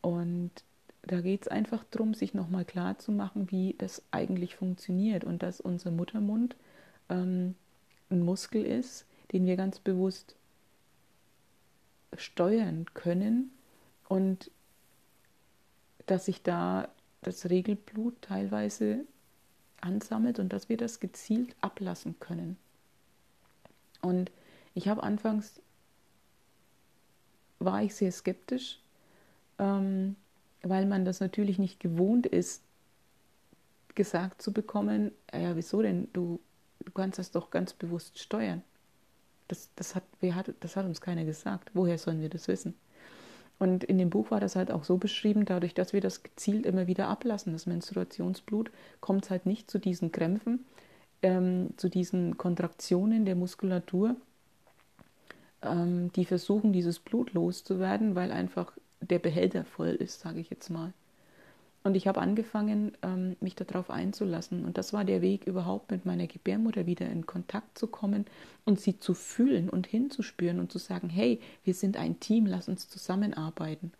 Und 0.00 0.50
da 1.02 1.20
geht 1.20 1.42
es 1.42 1.48
einfach 1.48 1.84
darum, 1.90 2.14
sich 2.14 2.34
nochmal 2.34 2.64
klar 2.64 2.98
zu 2.98 3.12
machen, 3.12 3.50
wie 3.50 3.74
das 3.78 4.02
eigentlich 4.10 4.56
funktioniert 4.56 5.24
und 5.24 5.42
dass 5.42 5.60
unser 5.60 5.90
Muttermund 5.90 6.56
ähm, 7.08 7.54
ein 8.10 8.22
Muskel 8.22 8.64
ist, 8.64 9.06
den 9.32 9.46
wir 9.46 9.56
ganz 9.56 9.78
bewusst 9.78 10.36
steuern 12.16 12.86
können 12.94 13.50
und 14.08 14.50
dass 16.06 16.26
sich 16.26 16.42
da 16.42 16.88
das 17.22 17.50
Regelblut 17.50 18.20
teilweise 18.22 19.04
ansammelt 19.80 20.38
und 20.38 20.52
dass 20.52 20.68
wir 20.68 20.76
das 20.76 21.00
gezielt 21.00 21.54
ablassen 21.60 22.18
können. 22.20 22.56
Und 24.00 24.30
ich 24.74 24.88
habe 24.88 25.02
anfangs, 25.02 25.60
war 27.58 27.82
ich 27.82 27.94
sehr 27.94 28.12
skeptisch, 28.12 28.78
ähm, 29.58 30.16
weil 30.62 30.86
man 30.86 31.04
das 31.04 31.20
natürlich 31.20 31.58
nicht 31.58 31.80
gewohnt 31.80 32.26
ist, 32.26 32.62
gesagt 33.94 34.42
zu 34.42 34.52
bekommen, 34.52 35.10
ja, 35.32 35.56
wieso 35.56 35.82
denn, 35.82 36.08
du, 36.12 36.38
du 36.84 36.92
kannst 36.92 37.18
das 37.18 37.30
doch 37.30 37.50
ganz 37.50 37.72
bewusst 37.72 38.18
steuern. 38.18 38.62
Das, 39.48 39.70
das, 39.76 39.94
hat, 39.94 40.04
wer 40.20 40.34
hat, 40.34 40.52
das 40.60 40.76
hat 40.76 40.86
uns 40.86 41.00
keiner 41.00 41.24
gesagt. 41.24 41.70
Woher 41.74 41.98
sollen 41.98 42.20
wir 42.20 42.28
das 42.28 42.48
wissen? 42.48 42.74
Und 43.58 43.84
in 43.84 43.98
dem 43.98 44.10
Buch 44.10 44.30
war 44.30 44.40
das 44.40 44.56
halt 44.56 44.70
auch 44.70 44.84
so 44.84 44.98
beschrieben, 44.98 45.44
dadurch, 45.46 45.74
dass 45.74 45.92
wir 45.92 46.00
das 46.00 46.22
gezielt 46.22 46.66
immer 46.66 46.86
wieder 46.86 47.08
ablassen, 47.08 47.52
das 47.52 47.66
Menstruationsblut, 47.66 48.70
kommt 49.00 49.24
es 49.24 49.30
halt 49.30 49.46
nicht 49.46 49.70
zu 49.70 49.78
diesen 49.78 50.12
Krämpfen. 50.12 50.66
ähm, 51.22 51.70
zu 51.78 51.88
diesen 51.90 52.38
Kontraktionen 52.38 53.26
der 53.26 53.36
Muskulatur, 53.36 54.16
ähm, 55.62 56.10
die 56.12 56.24
versuchen, 56.24 56.72
dieses 56.72 56.98
Blut 56.98 57.32
loszuwerden, 57.34 58.14
weil 58.14 58.32
einfach 58.32 58.72
der 59.00 59.18
Behälter 59.18 59.64
voll 59.64 59.88
ist, 59.90 60.20
sage 60.20 60.40
ich 60.40 60.50
jetzt 60.50 60.70
mal. 60.70 60.92
Und 61.86 61.94
ich 61.94 62.08
habe 62.08 62.20
angefangen, 62.20 62.98
ähm, 63.02 63.36
mich 63.38 63.54
darauf 63.54 63.90
einzulassen. 63.90 64.64
Und 64.64 64.76
das 64.76 64.92
war 64.92 65.04
der 65.04 65.22
Weg, 65.22 65.46
überhaupt 65.46 65.92
mit 65.92 66.04
meiner 66.04 66.26
Gebärmutter 66.26 66.84
wieder 66.84 67.08
in 67.08 67.26
Kontakt 67.26 67.78
zu 67.78 67.86
kommen 67.86 68.26
und 68.64 68.80
sie 68.80 68.98
zu 68.98 69.14
fühlen 69.14 69.70
und 69.70 69.86
hinzuspüren 69.86 70.58
und 70.58 70.72
zu 70.72 70.78
sagen, 70.78 71.08
hey, 71.08 71.38
wir 71.62 71.74
sind 71.74 71.96
ein 71.96 72.18
Team, 72.18 72.44
lass 72.44 72.68
uns 72.68 72.88
zusammenarbeiten. 72.88 73.92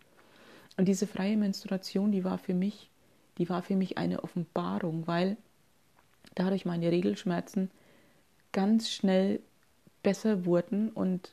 Und 0.76 0.88
diese 0.88 1.06
freie 1.06 1.36
Menstruation, 1.36 2.10
die 2.10 2.24
war 2.24 2.38
für 2.38 2.54
mich, 2.54 2.90
die 3.38 3.48
war 3.48 3.62
für 3.62 3.76
mich 3.76 3.98
eine 3.98 4.24
Offenbarung, 4.24 5.06
weil 5.06 5.36
dadurch 6.34 6.64
meine 6.64 6.90
Regelschmerzen 6.90 7.70
ganz 8.50 8.90
schnell 8.90 9.38
besser 10.02 10.44
wurden 10.44 10.88
und 10.88 11.30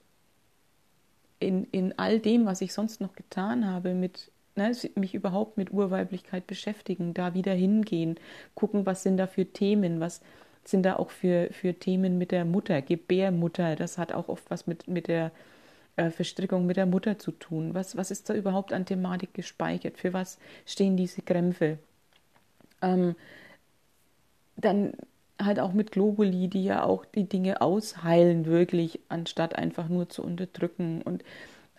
in, 1.39 1.63
in 1.71 1.97
all 1.97 2.19
dem, 2.19 2.45
was 2.45 2.61
ich 2.61 2.73
sonst 2.73 3.01
noch 3.01 3.15
getan 3.15 3.65
habe, 3.65 3.95
mit 3.95 4.29
ne, 4.55 4.71
mich 4.95 5.13
überhaupt 5.15 5.57
mit 5.57 5.71
Urweiblichkeit 5.71 6.47
beschäftigen, 6.47 7.13
da 7.13 7.33
wieder 7.33 7.53
hingehen, 7.53 8.15
gucken, 8.55 8.85
was 8.85 9.03
sind 9.03 9.17
da 9.17 9.27
für 9.27 9.45
Themen, 9.45 9.99
was 9.99 10.21
sind 10.65 10.83
da 10.83 10.95
auch 10.95 11.09
für, 11.09 11.49
für 11.51 11.73
Themen 11.73 12.17
mit 12.17 12.31
der 12.31 12.45
Mutter, 12.45 12.81
Gebärmutter, 12.81 13.75
das 13.75 13.97
hat 13.97 14.13
auch 14.13 14.29
oft 14.29 14.49
was 14.49 14.67
mit, 14.67 14.87
mit 14.87 15.07
der 15.07 15.31
äh, 15.95 16.09
Verstrickung 16.09 16.65
mit 16.65 16.77
der 16.77 16.85
Mutter 16.85 17.19
zu 17.19 17.31
tun. 17.31 17.73
Was, 17.73 17.95
was 17.97 18.11
ist 18.11 18.29
da 18.29 18.33
überhaupt 18.33 18.73
an 18.73 18.85
Thematik 18.85 19.33
gespeichert? 19.33 19.97
Für 19.97 20.13
was 20.13 20.39
stehen 20.65 20.97
diese 20.97 21.21
Krämpfe? 21.21 21.77
Ähm, 22.81 23.15
dann 24.57 24.93
halt 25.41 25.59
auch 25.59 25.73
mit 25.73 25.91
Globuli, 25.91 26.47
die 26.47 26.63
ja 26.63 26.83
auch 26.83 27.05
die 27.05 27.27
Dinge 27.29 27.61
ausheilen, 27.61 28.45
wirklich, 28.45 28.99
anstatt 29.09 29.55
einfach 29.55 29.89
nur 29.89 30.09
zu 30.09 30.23
unterdrücken. 30.23 31.01
Und 31.03 31.23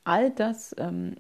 all 0.04 0.30
das 0.30 0.74
ähm, 0.78 1.16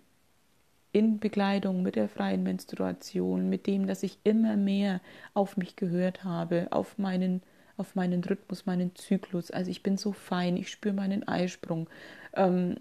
in 0.94 1.18
Bekleidung 1.18 1.82
mit 1.82 1.96
der 1.96 2.08
freien 2.08 2.44
Menstruation, 2.44 3.50
mit 3.50 3.66
dem, 3.66 3.88
dass 3.88 4.04
ich 4.04 4.16
immer 4.22 4.56
mehr 4.56 5.00
auf 5.34 5.56
mich 5.56 5.74
gehört 5.74 6.22
habe, 6.22 6.68
auf 6.70 6.98
meinen, 6.98 7.42
auf 7.76 7.96
meinen 7.96 8.22
Rhythmus, 8.22 8.64
meinen 8.64 8.94
Zyklus. 8.94 9.50
Also 9.50 9.72
ich 9.72 9.82
bin 9.82 9.96
so 9.96 10.12
fein, 10.12 10.56
ich 10.56 10.70
spüre 10.70 10.94
meinen 10.94 11.26
Eisprung. 11.26 11.90
Ähm, 12.34 12.76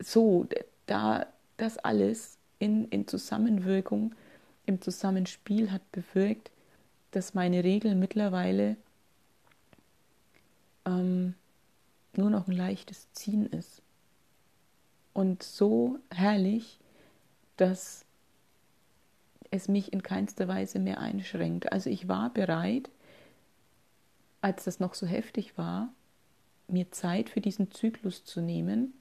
so, 0.00 0.48
da 0.86 1.26
das 1.58 1.78
alles 1.78 2.38
in, 2.58 2.88
in 2.88 3.06
Zusammenwirkung, 3.06 4.16
im 4.66 4.80
Zusammenspiel 4.80 5.70
hat 5.70 5.92
bewirkt, 5.92 6.50
dass 7.12 7.34
meine 7.34 7.62
Regel 7.62 7.94
mittlerweile 7.94 8.76
ähm, 10.86 11.34
nur 12.16 12.30
noch 12.30 12.48
ein 12.48 12.56
leichtes 12.56 13.12
Ziehen 13.12 13.46
ist. 13.46 13.80
Und 15.12 15.44
so 15.44 16.00
herrlich, 16.10 16.80
dass 17.56 18.04
es 19.50 19.68
mich 19.68 19.92
in 19.92 20.02
keinster 20.02 20.48
Weise 20.48 20.78
mehr 20.78 21.00
einschränkt. 21.00 21.72
Also 21.72 21.90
ich 21.90 22.08
war 22.08 22.30
bereit, 22.30 22.90
als 24.40 24.64
das 24.64 24.80
noch 24.80 24.94
so 24.94 25.06
heftig 25.06 25.56
war, 25.58 25.92
mir 26.68 26.90
Zeit 26.90 27.28
für 27.28 27.40
diesen 27.40 27.70
Zyklus 27.70 28.24
zu 28.24 28.40
nehmen, 28.40 28.94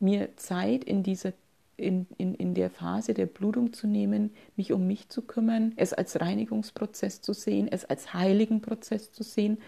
mir 0.00 0.36
Zeit 0.36 0.84
in 0.84 1.02
dieser 1.02 1.32
in, 1.76 2.06
in, 2.18 2.34
in 2.34 2.54
der 2.54 2.70
Phase 2.70 3.14
der 3.14 3.26
Blutung 3.26 3.72
zu 3.72 3.88
nehmen, 3.88 4.32
mich 4.56 4.72
um 4.72 4.86
mich 4.86 5.08
zu 5.08 5.22
kümmern, 5.22 5.72
es 5.76 5.92
als 5.92 6.20
Reinigungsprozess 6.20 7.20
zu 7.20 7.32
sehen, 7.32 7.66
es 7.68 7.84
als 7.84 8.14
heiligen 8.14 8.60
Prozess 8.60 9.10
zu 9.10 9.24
sehen 9.24 9.58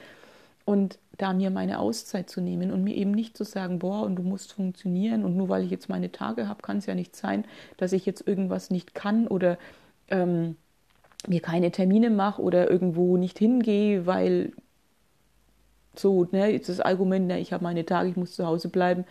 und 0.65 0.99
da 1.19 1.33
mir 1.33 1.51
meine 1.51 1.79
Auszeit 1.79 2.29
zu 2.29 2.41
nehmen 2.41 2.71
und 2.73 2.85
mir 2.85 2.95
eben 2.95 3.13
nicht 3.13 3.37
zu 3.37 3.45
sagen, 3.45 3.79
boah, 3.79 4.03
und 4.03 4.17
du 4.17 4.23
musst 4.23 4.53
funktionieren 4.53 5.25
und 5.25 5.37
nur 5.37 5.49
weil 5.49 5.65
ich 5.65 5.71
jetzt 5.71 5.89
meine 5.89 6.13
Tage 6.13 6.49
habe, 6.49 6.63
kann 6.63 6.79
es 6.79 6.87
ja 6.87 6.95
nicht 6.95 7.17
sein, 7.17 7.45
dass 7.77 7.93
ich 7.93 8.07
jetzt 8.07 8.27
irgendwas 8.27 8.71
nicht 8.71 8.95
kann 8.95 9.27
oder 9.27 9.59
ähm, 10.09 10.57
mir 11.27 11.41
keine 11.41 11.71
Termine 11.71 12.11
mache 12.11 12.43
oder 12.43 12.71
irgendwo 12.71 13.17
nicht 13.17 13.39
hingehe, 13.39 14.07
weil 14.07 14.53
so, 15.95 16.29
ne, 16.31 16.49
jetzt 16.51 16.69
das 16.69 16.81
Argument, 16.81 17.27
ne, 17.27 17.41
ich 17.41 17.53
habe 17.53 17.65
meine 17.65 17.87
Tage, 17.87 18.11
ich 18.11 18.17
muss 18.17 18.35
zu 18.35 18.47
Hause 18.47 18.69
bleiben, 18.69 19.05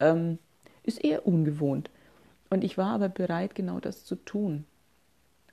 ähm, 0.00 0.38
ist 0.84 1.04
eher 1.04 1.26
ungewohnt. 1.26 1.90
Und 2.50 2.64
ich 2.64 2.78
war 2.78 2.92
aber 2.92 3.08
bereit, 3.08 3.54
genau 3.54 3.80
das 3.80 4.04
zu 4.04 4.14
tun 4.14 4.64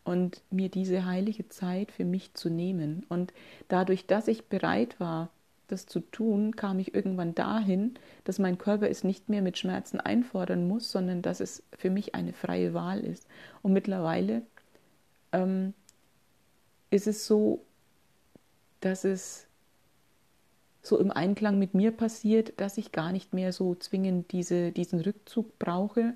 und 0.06 0.44
mir 0.52 0.70
diese 0.70 1.06
heilige 1.06 1.50
Zeit 1.50 1.92
für 1.92 2.06
mich 2.06 2.34
zu 2.36 2.50
nehmen. 2.50 3.06
Und 3.10 3.34
dadurch, 3.68 4.06
dass 4.06 4.28
ich 4.30 4.46
bereit 4.46 5.00
war, 5.00 5.30
das 5.68 5.86
zu 5.86 6.00
tun, 6.00 6.56
kam 6.56 6.80
ich 6.80 6.94
irgendwann 6.94 7.36
dahin, 7.36 7.96
dass 8.24 8.40
mein 8.40 8.58
Körper 8.58 8.90
es 8.90 9.04
nicht 9.04 9.30
mehr 9.30 9.42
mit 9.42 9.58
Schmerzen 9.58 10.00
einfordern 10.00 10.68
muss, 10.68 10.92
sondern 10.92 11.22
dass 11.22 11.40
es 11.40 11.64
für 11.78 11.90
mich 11.90 12.16
eine 12.16 12.34
freie 12.34 12.74
Wahl 12.74 13.00
ist. 13.00 13.28
Und 13.62 13.74
mittlerweile 13.74 14.44
ähm, 15.32 15.74
ist 16.90 17.08
es 17.08 17.26
so, 17.26 17.64
dass 18.82 19.04
es 19.04 19.48
so 20.82 21.00
im 21.00 21.12
Einklang 21.12 21.58
mit 21.58 21.74
mir 21.74 21.92
passiert, 21.92 22.54
dass 22.58 22.78
ich 22.78 22.92
gar 22.92 23.12
nicht 23.12 23.34
mehr 23.34 23.52
so 23.52 23.76
zwingend 23.76 24.32
diese, 24.32 24.72
diesen 24.72 25.00
Rückzug 25.00 25.58
brauche, 25.58 26.14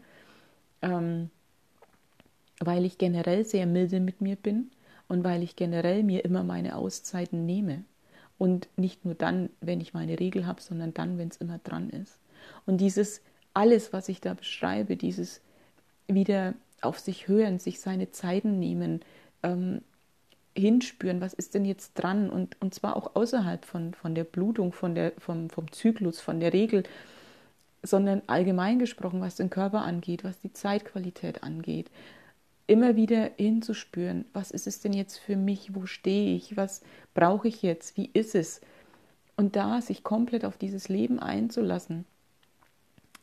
ähm, 0.82 1.30
weil 2.60 2.86
ich 2.86 2.98
generell 2.98 3.46
sehr 3.46 3.66
milde 3.66 4.00
mit 4.00 4.22
mir 4.22 4.36
bin 4.36 4.70
und 5.08 5.24
weil 5.24 5.44
ich 5.44 5.56
generell 5.56 6.04
mir 6.04 6.24
immer 6.24 6.44
meine 6.44 6.76
Auszeiten 6.76 7.46
nehme. 7.46 7.84
Und 8.40 8.68
nicht 8.78 9.06
nur 9.06 9.14
dann, 9.14 9.50
wenn 9.62 9.82
ich 9.82 9.94
meine 9.94 10.20
Regel 10.20 10.48
habe, 10.48 10.62
sondern 10.62 10.94
dann, 10.94 11.20
wenn 11.20 11.28
es 11.28 11.38
immer 11.38 11.60
dran 11.60 11.92
ist. 11.92 12.18
Und 12.66 12.78
dieses 12.78 13.22
alles, 13.54 13.94
was 13.94 14.10
ich 14.10 14.22
da 14.22 14.34
beschreibe, 14.34 14.96
dieses 14.96 15.42
wieder 16.08 16.56
auf 16.82 16.98
sich 16.98 17.28
hören, 17.28 17.60
sich 17.60 17.80
seine 17.80 18.12
Zeiten 18.12 18.58
nehmen, 18.58 19.02
ähm, 19.44 19.82
hinspüren, 20.56 21.22
was 21.22 21.34
ist 21.34 21.54
denn 21.54 21.66
jetzt 21.66 21.94
dran 21.94 22.30
und, 22.30 22.60
und 22.62 22.74
zwar 22.74 22.96
auch 22.96 23.16
außerhalb 23.16 23.66
von, 23.66 23.94
von 23.94 24.16
der 24.16 24.24
Blutung, 24.24 24.72
von 24.74 24.96
der, 24.96 25.14
vom, 25.18 25.50
vom 25.50 25.72
Zyklus, 25.72 26.20
von 26.20 26.40
der 26.40 26.54
Regel, 26.54 26.84
sondern 27.84 28.22
allgemein 28.28 28.80
gesprochen, 28.80 29.22
was 29.22 29.36
den 29.36 29.50
Körper 29.50 29.82
angeht, 29.84 30.24
was 30.24 30.40
die 30.40 30.52
Zeitqualität 30.52 31.44
angeht, 31.44 31.90
immer 32.70 32.96
wieder 32.96 33.32
hinzuspüren, 33.38 34.26
was 34.32 34.52
ist 34.52 34.68
es 34.68 34.80
denn 34.80 34.94
jetzt 34.94 35.18
für 35.18 35.36
mich, 35.36 35.74
wo 35.74 35.88
stehe 35.88 36.36
ich, 36.36 36.56
was 36.56 36.82
brauche 37.16 37.48
ich 37.48 37.64
jetzt, 37.64 37.98
wie 37.98 38.10
ist 38.14 38.36
es? 38.36 38.62
Und 39.36 39.56
da 39.56 39.82
sich 39.82 40.04
komplett 40.04 40.46
auf 40.46 40.58
dieses 40.58 40.88
Leben 40.88 41.20
einzulassen, 41.20 42.06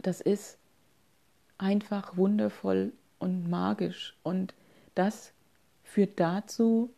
das 0.02 0.20
ist 0.20 0.58
einfach 1.58 2.16
wundervoll 2.16 2.92
und 3.18 3.48
magisch. 3.48 4.16
Und 4.22 4.52
das 4.94 5.32
führt 5.84 6.18
dazu, 6.18 6.90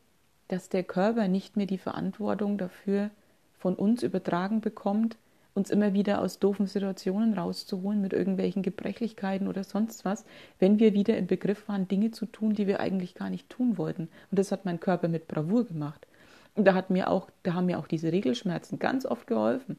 dass 0.48 0.70
der 0.70 0.84
Körper 0.84 1.28
nicht 1.28 1.56
mehr 1.56 1.66
die 1.66 1.78
Verantwortung 1.78 2.56
dafür 2.56 3.10
von 3.58 3.74
uns 3.74 4.02
übertragen 4.02 4.60
bekommt, 4.62 5.16
uns 5.58 5.70
immer 5.70 5.92
wieder 5.92 6.22
aus 6.22 6.38
doofen 6.38 6.66
Situationen 6.66 7.34
rauszuholen 7.34 8.00
mit 8.00 8.12
irgendwelchen 8.12 8.62
Gebrechlichkeiten 8.62 9.48
oder 9.48 9.64
sonst 9.64 10.04
was, 10.04 10.24
wenn 10.58 10.78
wir 10.78 10.94
wieder 10.94 11.18
im 11.18 11.26
Begriff 11.26 11.68
waren, 11.68 11.88
Dinge 11.88 12.12
zu 12.12 12.26
tun, 12.26 12.54
die 12.54 12.66
wir 12.66 12.80
eigentlich 12.80 13.14
gar 13.14 13.28
nicht 13.28 13.50
tun 13.50 13.76
wollten. 13.76 14.08
Und 14.30 14.38
das 14.38 14.52
hat 14.52 14.64
mein 14.64 14.80
Körper 14.80 15.08
mit 15.08 15.28
Bravour 15.28 15.66
gemacht. 15.66 16.06
Und 16.54 16.64
da 16.64 16.74
hat 16.74 16.90
mir 16.90 17.10
auch, 17.10 17.28
da 17.42 17.54
haben 17.54 17.66
mir 17.66 17.78
auch 17.78 17.88
diese 17.88 18.12
Regelschmerzen 18.12 18.78
ganz 18.78 19.04
oft 19.04 19.26
geholfen. 19.26 19.76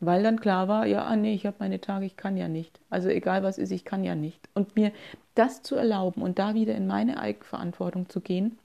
Weil 0.00 0.22
dann 0.22 0.40
klar 0.40 0.68
war, 0.68 0.86
ja, 0.86 1.04
ah, 1.04 1.16
nee, 1.16 1.34
ich 1.34 1.46
habe 1.46 1.56
meine 1.58 1.80
Tage, 1.80 2.04
ich 2.04 2.16
kann 2.16 2.36
ja 2.36 2.48
nicht. 2.48 2.80
Also 2.90 3.08
egal 3.08 3.42
was 3.42 3.56
ist, 3.56 3.70
ich 3.70 3.84
kann 3.84 4.04
ja 4.04 4.14
nicht. 4.14 4.48
Und 4.54 4.76
mir 4.76 4.92
das 5.34 5.62
zu 5.62 5.74
erlauben 5.76 6.22
und 6.22 6.38
da 6.38 6.54
wieder 6.54 6.74
in 6.74 6.86
meine 6.86 7.18
Eigenverantwortung 7.18 8.08
zu 8.08 8.20
gehen, 8.20 8.58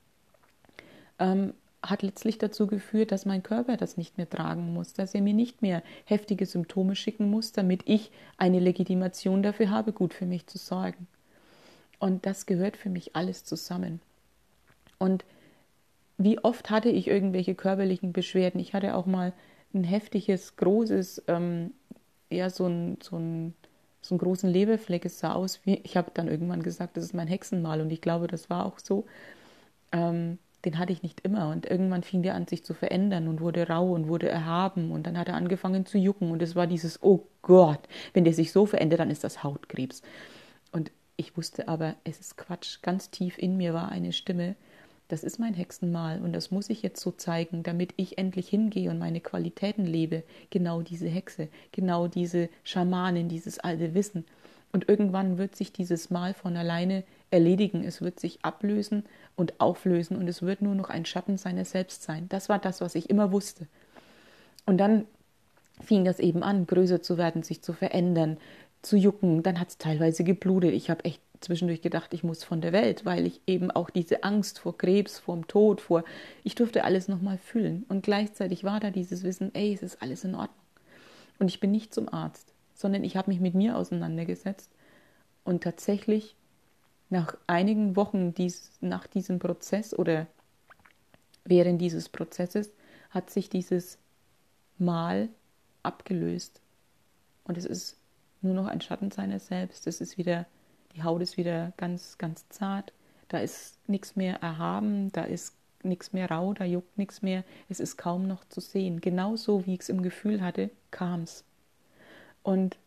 ähm, 1.19 1.53
hat 1.83 2.03
letztlich 2.03 2.37
dazu 2.37 2.67
geführt, 2.67 3.11
dass 3.11 3.25
mein 3.25 3.43
Körper 3.43 3.75
das 3.77 3.97
nicht 3.97 4.17
mehr 4.17 4.29
tragen 4.29 4.73
muss, 4.73 4.93
dass 4.93 5.15
er 5.15 5.21
mir 5.21 5.33
nicht 5.33 5.61
mehr 5.61 5.81
heftige 6.05 6.45
Symptome 6.45 6.95
schicken 6.95 7.29
muss, 7.29 7.51
damit 7.51 7.81
ich 7.85 8.11
eine 8.37 8.59
Legitimation 8.59 9.41
dafür 9.41 9.69
habe, 9.69 9.91
gut 9.91 10.13
für 10.13 10.25
mich 10.25 10.45
zu 10.47 10.57
sorgen. 10.57 11.07
Und 11.99 12.25
das 12.25 12.45
gehört 12.45 12.77
für 12.77 12.89
mich 12.89 13.15
alles 13.15 13.43
zusammen. 13.43 13.99
Und 14.99 15.25
wie 16.17 16.37
oft 16.39 16.69
hatte 16.69 16.89
ich 16.89 17.07
irgendwelche 17.07 17.55
körperlichen 17.55 18.13
Beschwerden? 18.13 18.59
Ich 18.59 18.73
hatte 18.73 18.95
auch 18.95 19.07
mal 19.07 19.33
ein 19.73 19.83
heftiges, 19.83 20.55
großes, 20.57 21.23
ähm, 21.27 21.71
ja, 22.29 22.49
so 22.49 22.67
ein, 22.67 22.97
so 23.01 23.17
ein 23.17 23.55
so 24.01 24.15
einen 24.15 24.19
großen 24.19 24.49
Leberfleck. 24.49 25.05
Es 25.05 25.19
sah 25.19 25.33
aus 25.33 25.59
wie, 25.63 25.75
ich 25.83 25.95
habe 25.95 26.11
dann 26.13 26.27
irgendwann 26.27 26.63
gesagt, 26.63 26.97
das 26.97 27.05
ist 27.05 27.13
mein 27.13 27.27
Hexenmal 27.27 27.81
und 27.81 27.91
ich 27.91 28.01
glaube, 28.01 28.27
das 28.27 28.49
war 28.49 28.65
auch 28.65 28.79
so. 28.79 29.05
Ähm, 29.91 30.39
den 30.65 30.77
hatte 30.77 30.93
ich 30.93 31.03
nicht 31.03 31.21
immer. 31.21 31.49
Und 31.49 31.65
irgendwann 31.65 32.03
fing 32.03 32.23
der 32.23 32.35
an, 32.35 32.47
sich 32.47 32.63
zu 32.63 32.73
verändern 32.73 33.27
und 33.27 33.41
wurde 33.41 33.67
rau 33.67 33.91
und 33.91 34.07
wurde 34.07 34.29
erhaben. 34.29 34.91
Und 34.91 35.07
dann 35.07 35.17
hat 35.17 35.27
er 35.27 35.35
angefangen 35.35 35.85
zu 35.85 35.97
jucken. 35.97 36.31
Und 36.31 36.41
es 36.41 36.55
war 36.55 36.67
dieses, 36.67 37.01
oh 37.03 37.27
Gott, 37.41 37.79
wenn 38.13 38.23
der 38.23 38.33
sich 38.33 38.51
so 38.51 38.65
verändert, 38.65 38.99
dann 38.99 39.11
ist 39.11 39.23
das 39.23 39.43
Hautkrebs. 39.43 40.01
Und 40.71 40.91
ich 41.17 41.37
wusste 41.37 41.67
aber, 41.67 41.95
es 42.03 42.19
ist 42.19 42.37
Quatsch. 42.37 42.81
Ganz 42.81 43.09
tief 43.09 43.37
in 43.37 43.57
mir 43.57 43.73
war 43.73 43.89
eine 43.89 44.13
Stimme, 44.13 44.55
das 45.11 45.25
ist 45.25 45.39
mein 45.39 45.53
Hexenmal 45.53 46.21
und 46.21 46.31
das 46.31 46.51
muss 46.51 46.69
ich 46.69 46.81
jetzt 46.83 47.01
so 47.01 47.11
zeigen, 47.11 47.63
damit 47.63 47.93
ich 47.97 48.17
endlich 48.17 48.47
hingehe 48.47 48.89
und 48.89 48.97
meine 48.97 49.19
Qualitäten 49.19 49.85
lebe. 49.85 50.23
Genau 50.51 50.81
diese 50.81 51.09
Hexe, 51.09 51.49
genau 51.73 52.07
diese 52.07 52.47
Schamanin, 52.63 53.27
dieses 53.27 53.59
alte 53.59 53.93
Wissen. 53.93 54.23
Und 54.71 54.87
irgendwann 54.87 55.37
wird 55.37 55.53
sich 55.57 55.73
dieses 55.73 56.11
Mal 56.11 56.33
von 56.33 56.55
alleine 56.55 57.03
erledigen. 57.31 57.83
Es 57.83 58.01
wird 58.01 58.19
sich 58.19 58.43
ablösen 58.43 59.03
und 59.35 59.59
auflösen 59.59 60.17
und 60.17 60.27
es 60.27 60.41
wird 60.41 60.61
nur 60.61 60.75
noch 60.75 60.89
ein 60.89 61.05
Schatten 61.05 61.37
seiner 61.37 61.65
selbst 61.65 62.03
sein. 62.03 62.27
Das 62.29 62.49
war 62.49 62.59
das, 62.59 62.81
was 62.81 62.95
ich 62.95 63.09
immer 63.09 63.31
wusste. 63.31 63.67
Und 64.65 64.77
dann 64.77 65.05
fing 65.81 66.05
das 66.05 66.19
eben 66.19 66.43
an, 66.43 66.67
größer 66.67 67.01
zu 67.01 67.17
werden, 67.17 67.41
sich 67.41 67.61
zu 67.61 67.73
verändern, 67.73 68.37
zu 68.81 68.97
jucken. 68.97 69.41
Dann 69.43 69.59
hat 69.59 69.69
es 69.69 69.77
teilweise 69.77 70.23
geblutet. 70.23 70.73
Ich 70.73 70.89
habe 70.89 71.05
echt 71.05 71.21
zwischendurch 71.39 71.81
gedacht, 71.81 72.13
ich 72.13 72.23
muss 72.23 72.43
von 72.43 72.61
der 72.61 72.71
Welt, 72.71 73.05
weil 73.05 73.25
ich 73.25 73.41
eben 73.47 73.71
auch 73.71 73.89
diese 73.89 74.23
Angst 74.23 74.59
vor 74.59 74.77
Krebs, 74.77 75.17
vor 75.17 75.35
dem 75.35 75.47
Tod, 75.47 75.81
vor, 75.81 76.03
ich 76.43 76.55
durfte 76.55 76.83
alles 76.83 77.07
nochmal 77.07 77.37
fühlen. 77.37 77.85
Und 77.89 78.03
gleichzeitig 78.03 78.63
war 78.63 78.79
da 78.79 78.91
dieses 78.91 79.23
Wissen, 79.23 79.53
ey, 79.55 79.73
es 79.73 79.81
ist 79.81 80.01
alles 80.01 80.23
in 80.23 80.35
Ordnung. 80.35 80.55
Und 81.39 81.47
ich 81.47 81.59
bin 81.59 81.71
nicht 81.71 81.93
zum 81.93 82.13
Arzt, 82.13 82.53
sondern 82.75 83.03
ich 83.03 83.17
habe 83.17 83.31
mich 83.31 83.39
mit 83.39 83.55
mir 83.55 83.75
auseinandergesetzt. 83.75 84.69
Und 85.43 85.63
tatsächlich 85.63 86.35
nach 87.11 87.37
einigen 87.45 87.95
Wochen 87.95 88.33
dies, 88.33 88.71
nach 88.81 89.05
diesem 89.05 89.37
Prozess 89.37 89.93
oder 89.93 90.25
während 91.43 91.79
dieses 91.79 92.09
Prozesses 92.09 92.71
hat 93.11 93.29
sich 93.29 93.49
dieses 93.49 93.99
Mal 94.79 95.29
abgelöst. 95.83 96.61
Und 97.43 97.57
es 97.57 97.65
ist 97.65 97.97
nur 98.41 98.55
noch 98.55 98.67
ein 98.67 98.81
Schatten 98.81 99.11
seiner 99.11 99.39
selbst. 99.39 99.85
Es 99.85 100.01
ist 100.01 100.17
wieder 100.17 100.47
die 100.95 101.03
Haut 101.03 101.21
ist 101.21 101.37
wieder 101.37 101.73
ganz, 101.77 102.17
ganz 102.17 102.47
zart. 102.49 102.93
Da 103.29 103.39
ist 103.39 103.77
nichts 103.87 104.15
mehr 104.15 104.41
erhaben, 104.41 105.11
da 105.11 105.23
ist 105.23 105.55
nichts 105.83 106.13
mehr 106.13 106.29
rau, 106.29 106.53
da 106.53 106.65
juckt 106.65 106.97
nichts 106.97 107.21
mehr. 107.21 107.43
Es 107.69 107.79
ist 107.79 107.97
kaum 107.97 108.27
noch 108.27 108.43
zu 108.49 108.59
sehen. 108.59 109.01
Genauso 109.01 109.65
wie 109.65 109.73
ich 109.73 109.81
es 109.81 109.89
im 109.89 110.01
Gefühl 110.01 110.41
hatte, 110.41 110.69
kam 110.91 111.23
es. 111.23 111.43
Und 112.43 112.77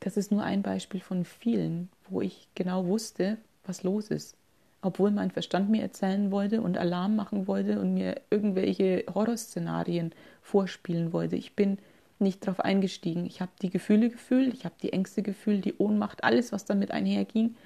das 0.00 0.16
ist 0.16 0.30
nur 0.30 0.42
ein 0.44 0.62
Beispiel 0.62 1.00
von 1.00 1.24
vielen, 1.24 1.88
wo 2.10 2.20
ich 2.20 2.48
genau 2.54 2.86
wusste, 2.86 3.38
was 3.64 3.82
los 3.82 4.08
ist. 4.08 4.36
Obwohl 4.80 5.10
mein 5.10 5.30
Verstand 5.30 5.70
mir 5.70 5.82
erzählen 5.82 6.30
wollte 6.30 6.62
und 6.62 6.78
Alarm 6.78 7.16
machen 7.16 7.46
wollte 7.46 7.80
und 7.80 7.94
mir 7.94 8.20
irgendwelche 8.30 9.04
Horrorszenarien 9.12 10.12
vorspielen 10.42 11.12
wollte. 11.12 11.36
Ich 11.36 11.54
bin 11.54 11.78
nicht 12.18 12.46
darauf 12.46 12.60
eingestiegen. 12.60 13.26
Ich 13.26 13.40
habe 13.40 13.52
die 13.62 13.70
Gefühle 13.70 14.10
gefühlt, 14.10 14.54
ich 14.54 14.64
habe 14.64 14.74
die 14.82 14.92
Ängste 14.92 15.22
gefühlt, 15.22 15.64
die 15.64 15.74
Ohnmacht, 15.78 16.24
alles, 16.24 16.52
was 16.52 16.64
damit 16.64 16.90
einherging 16.90 17.56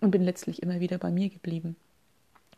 und 0.00 0.10
bin 0.10 0.22
letztlich 0.22 0.62
immer 0.62 0.80
wieder 0.80 0.98
bei 0.98 1.10
mir 1.10 1.28
geblieben. 1.28 1.76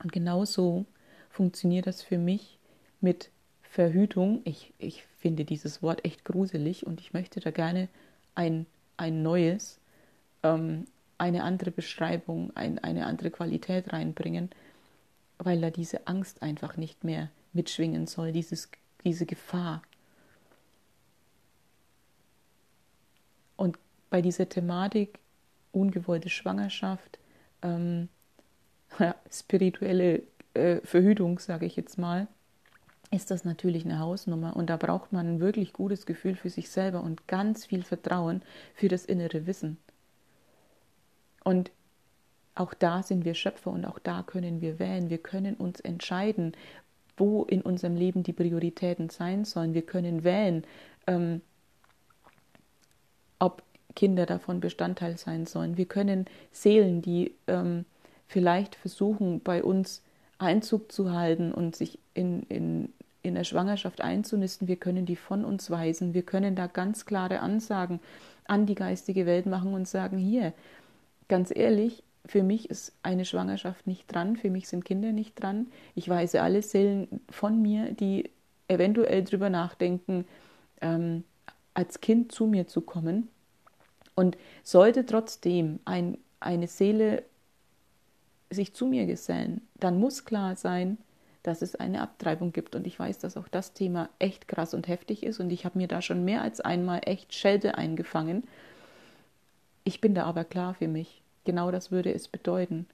Und 0.03 0.12
genau 0.12 0.44
so 0.44 0.85
funktioniert 1.31 1.87
das 1.87 2.03
für 2.03 2.18
mich 2.18 2.59
mit 3.01 3.31
Verhütung. 3.62 4.40
Ich, 4.44 4.72
ich 4.79 5.05
finde 5.18 5.44
dieses 5.44 5.83
Wort 5.83 6.05
echt 6.05 6.25
gruselig 6.25 6.87
und 6.87 7.01
ich 7.01 7.12
möchte 7.12 7.40
da 7.40 7.51
gerne 7.51 7.88
ein, 8.35 8.66
ein 8.96 9.22
neues, 9.22 9.79
ähm, 10.42 10.87
eine 11.19 11.45
andere 11.45 11.71
Beschreibung, 11.71 12.55
ein, 12.57 12.79
eine 12.79 13.07
andere 13.07 13.31
Qualität 13.31 13.93
reinbringen, 13.93 14.51
weil 15.39 15.61
da 15.61 15.71
diese 15.71 16.07
Angst 16.07 16.43
einfach 16.43 16.77
nicht 16.77 17.05
mehr 17.05 17.31
mitschwingen 17.53 18.07
soll, 18.07 18.33
dieses, 18.33 18.71
diese 19.05 19.27
Gefahr, 19.27 19.83
Und 23.57 23.79
bei 24.11 24.23
dieser 24.23 24.49
Thematik 24.49 25.19
ungewollte 25.73 26.29
Schwangerschaft, 26.29 27.19
ähm, 27.63 28.09
ja, 28.99 29.15
spirituelle 29.31 30.23
äh, 30.55 30.81
Verhütung, 30.85 31.39
sage 31.39 31.67
ich 31.67 31.77
jetzt 31.77 31.99
mal, 31.99 32.29
ist 33.11 33.31
das 33.31 33.45
natürlich 33.45 33.85
eine 33.85 33.99
Hausnummer. 33.99 34.57
Und 34.57 34.69
da 34.69 34.77
braucht 34.77 35.13
man 35.13 35.27
ein 35.27 35.41
wirklich 35.41 35.73
gutes 35.73 36.07
Gefühl 36.07 36.35
für 36.35 36.51
sich 36.51 36.71
selber 36.71 37.03
und 37.03 37.29
ganz 37.29 37.67
viel 37.67 37.83
Vertrauen 37.83 38.43
für 38.75 38.89
das 38.89 39.05
innere 39.05 39.47
Wissen. 39.47 39.79
Und 41.47 41.71
auch 42.57 42.75
da 42.75 43.05
sind 43.05 43.25
wir 43.25 43.35
Schöpfer 43.35 43.71
und 43.71 43.85
auch 43.85 44.01
da 44.01 44.25
können 44.25 44.61
wir 44.61 44.81
wählen. 44.81 45.11
Wir 45.11 45.19
können 45.19 45.55
uns 45.55 45.79
entscheiden, 45.79 46.57
wo 47.17 47.45
in 47.45 47.63
unserem 47.63 47.95
Leben 47.95 48.25
die 48.25 48.33
Prioritäten 48.33 49.11
sein 49.11 49.45
sollen. 49.45 49.73
Wir 49.73 49.83
können 49.83 50.25
wählen, 50.25 50.65
ähm, 51.07 51.41
ob 53.39 53.63
Kinder 53.95 54.27
davon 54.27 54.59
Bestandteil 54.59 55.19
sein 55.19 55.47
sollen. 55.47 55.77
Wir 55.77 55.87
können 55.87 56.25
Seelen, 56.51 57.01
die 57.01 57.33
ähm, 57.47 57.85
vielleicht 58.27 58.75
versuchen, 58.75 59.39
bei 59.39 59.63
uns 59.63 60.03
Einzug 60.39 60.91
zu 60.91 61.13
halten 61.13 61.53
und 61.53 61.77
sich 61.77 62.01
in, 62.13 62.43
in, 62.49 62.93
in 63.23 63.37
der 63.37 63.45
Schwangerschaft 63.45 64.01
einzunisten, 64.01 64.67
wir 64.67 64.77
können 64.77 65.07
die 65.07 65.15
von 65.15 65.45
uns 65.45 65.71
weisen. 65.71 66.13
Wir 66.13 66.23
können 66.23 66.57
da 66.57 66.67
ganz 66.67 67.07
klare 67.07 67.39
Ansagen 67.39 68.01
an 68.47 68.67
die 68.67 68.75
geistige 68.75 69.27
Welt 69.27 69.47
machen 69.47 69.75
und 69.75 69.87
sagen, 69.87 70.19
hier, 70.19 70.53
ganz 71.29 71.53
ehrlich, 71.55 72.03
für 72.27 72.43
mich 72.43 72.71
ist 72.71 72.93
eine 73.03 73.25
Schwangerschaft 73.25 73.87
nicht 73.87 74.12
dran, 74.12 74.37
für 74.37 74.51
mich 74.51 74.69
sind 74.69 74.85
Kinder 74.85 75.12
nicht 75.12 75.41
dran. 75.41 75.67
Ich 75.95 76.09
weise 76.09 76.43
alle 76.43 76.62
Seelen 76.62 77.21
von 77.31 77.62
mir, 77.62 77.93
die 77.93 78.31
eventuell 78.69 79.23
drüber 79.23 79.49
nachdenken, 79.49 80.27
ähm, 80.81 81.25
als 81.75 82.01
Kind 82.01 82.33
zu 82.33 82.47
mir 82.47 82.67
zu 82.67 82.81
kommen. 82.81 83.29
Und 84.15 84.37
sollte 84.62 85.05
trotzdem 85.05 85.79
ein, 85.85 86.19
eine 86.41 86.69
Seele 86.69 87.23
sich 88.51 88.75
zu 88.75 88.87
mir 88.87 89.07
gesellen, 89.07 89.61
dann 89.75 89.99
muss 89.99 90.25
klar 90.25 90.57
sein, 90.57 90.99
dass 91.43 91.62
es 91.62 91.77
eine 91.77 92.01
Abtreibung 92.01 92.53
gibt. 92.53 92.75
Und 92.75 92.87
ich 92.87 92.99
weiß, 92.99 93.19
dass 93.19 93.37
auch 93.37 93.49
das 93.49 93.73
Thema 93.73 94.09
echt 94.19 94.49
krass 94.49 94.75
und 94.75 94.89
heftig 94.89 95.23
ist. 95.23 95.39
Und 95.39 95.51
ich 95.51 95.65
habe 95.65 95.79
mir 95.79 95.87
da 95.87 96.03
schon 96.03 96.25
mehr 96.25 96.43
als 96.43 96.61
einmal 96.61 97.01
echt 97.05 97.35
Schelte 97.35 97.77
eingefangen. 97.77 98.45
Ich 99.87 100.01
bin 100.01 100.16
da 100.16 100.25
aber 100.25 100.42
klar 100.44 100.75
für 100.75 100.88
mich. 100.88 101.22
Genau 101.44 101.70
das 101.70 101.92
würde 101.92 102.12
es 102.12 102.27
bedeuten, 102.27 102.87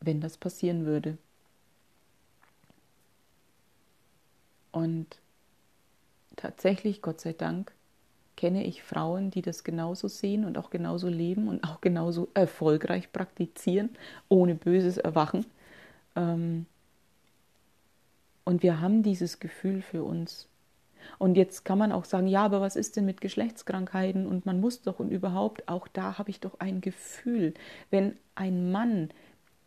wenn 0.00 0.20
das 0.20 0.38
passieren 0.38 0.86
würde. 0.86 1.18
Und 4.70 5.18
tatsächlich, 6.36 7.02
Gott 7.02 7.20
sei 7.20 7.32
Dank, 7.32 7.72
kenne 8.36 8.64
ich 8.64 8.84
Frauen, 8.84 9.32
die 9.32 9.42
das 9.42 9.64
genauso 9.64 10.06
sehen 10.06 10.44
und 10.44 10.56
auch 10.56 10.70
genauso 10.70 11.08
leben 11.08 11.48
und 11.48 11.64
auch 11.64 11.80
genauso 11.80 12.28
erfolgreich 12.34 13.12
praktizieren, 13.12 13.90
ohne 14.28 14.54
böses 14.54 14.98
Erwachen. 14.98 15.46
Ähm, 16.14 16.66
und 18.44 18.62
wir 18.62 18.80
haben 18.80 19.02
dieses 19.02 19.40
Gefühl 19.40 19.82
für 19.82 20.04
uns. 20.04 20.46
Und 21.18 21.36
jetzt 21.36 21.64
kann 21.64 21.78
man 21.78 21.92
auch 21.92 22.04
sagen, 22.04 22.26
ja, 22.26 22.44
aber 22.44 22.60
was 22.60 22.76
ist 22.76 22.96
denn 22.96 23.04
mit 23.04 23.20
Geschlechtskrankheiten? 23.20 24.26
Und 24.26 24.46
man 24.46 24.60
muss 24.60 24.82
doch 24.82 24.98
und 25.00 25.10
überhaupt, 25.10 25.68
auch 25.68 25.88
da 25.88 26.18
habe 26.18 26.30
ich 26.30 26.40
doch 26.40 26.60
ein 26.60 26.80
Gefühl. 26.80 27.54
Wenn 27.90 28.16
ein 28.34 28.70
Mann 28.72 29.10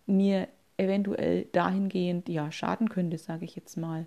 mir 0.05 0.47
eventuell 0.77 1.45
dahingehend 1.51 2.29
ja 2.29 2.51
schaden 2.51 2.89
könnte, 2.89 3.17
sage 3.17 3.45
ich 3.45 3.55
jetzt 3.55 3.77
mal, 3.77 4.05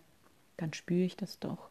dann 0.56 0.72
spüre 0.72 1.04
ich 1.04 1.16
das 1.16 1.38
doch. 1.38 1.70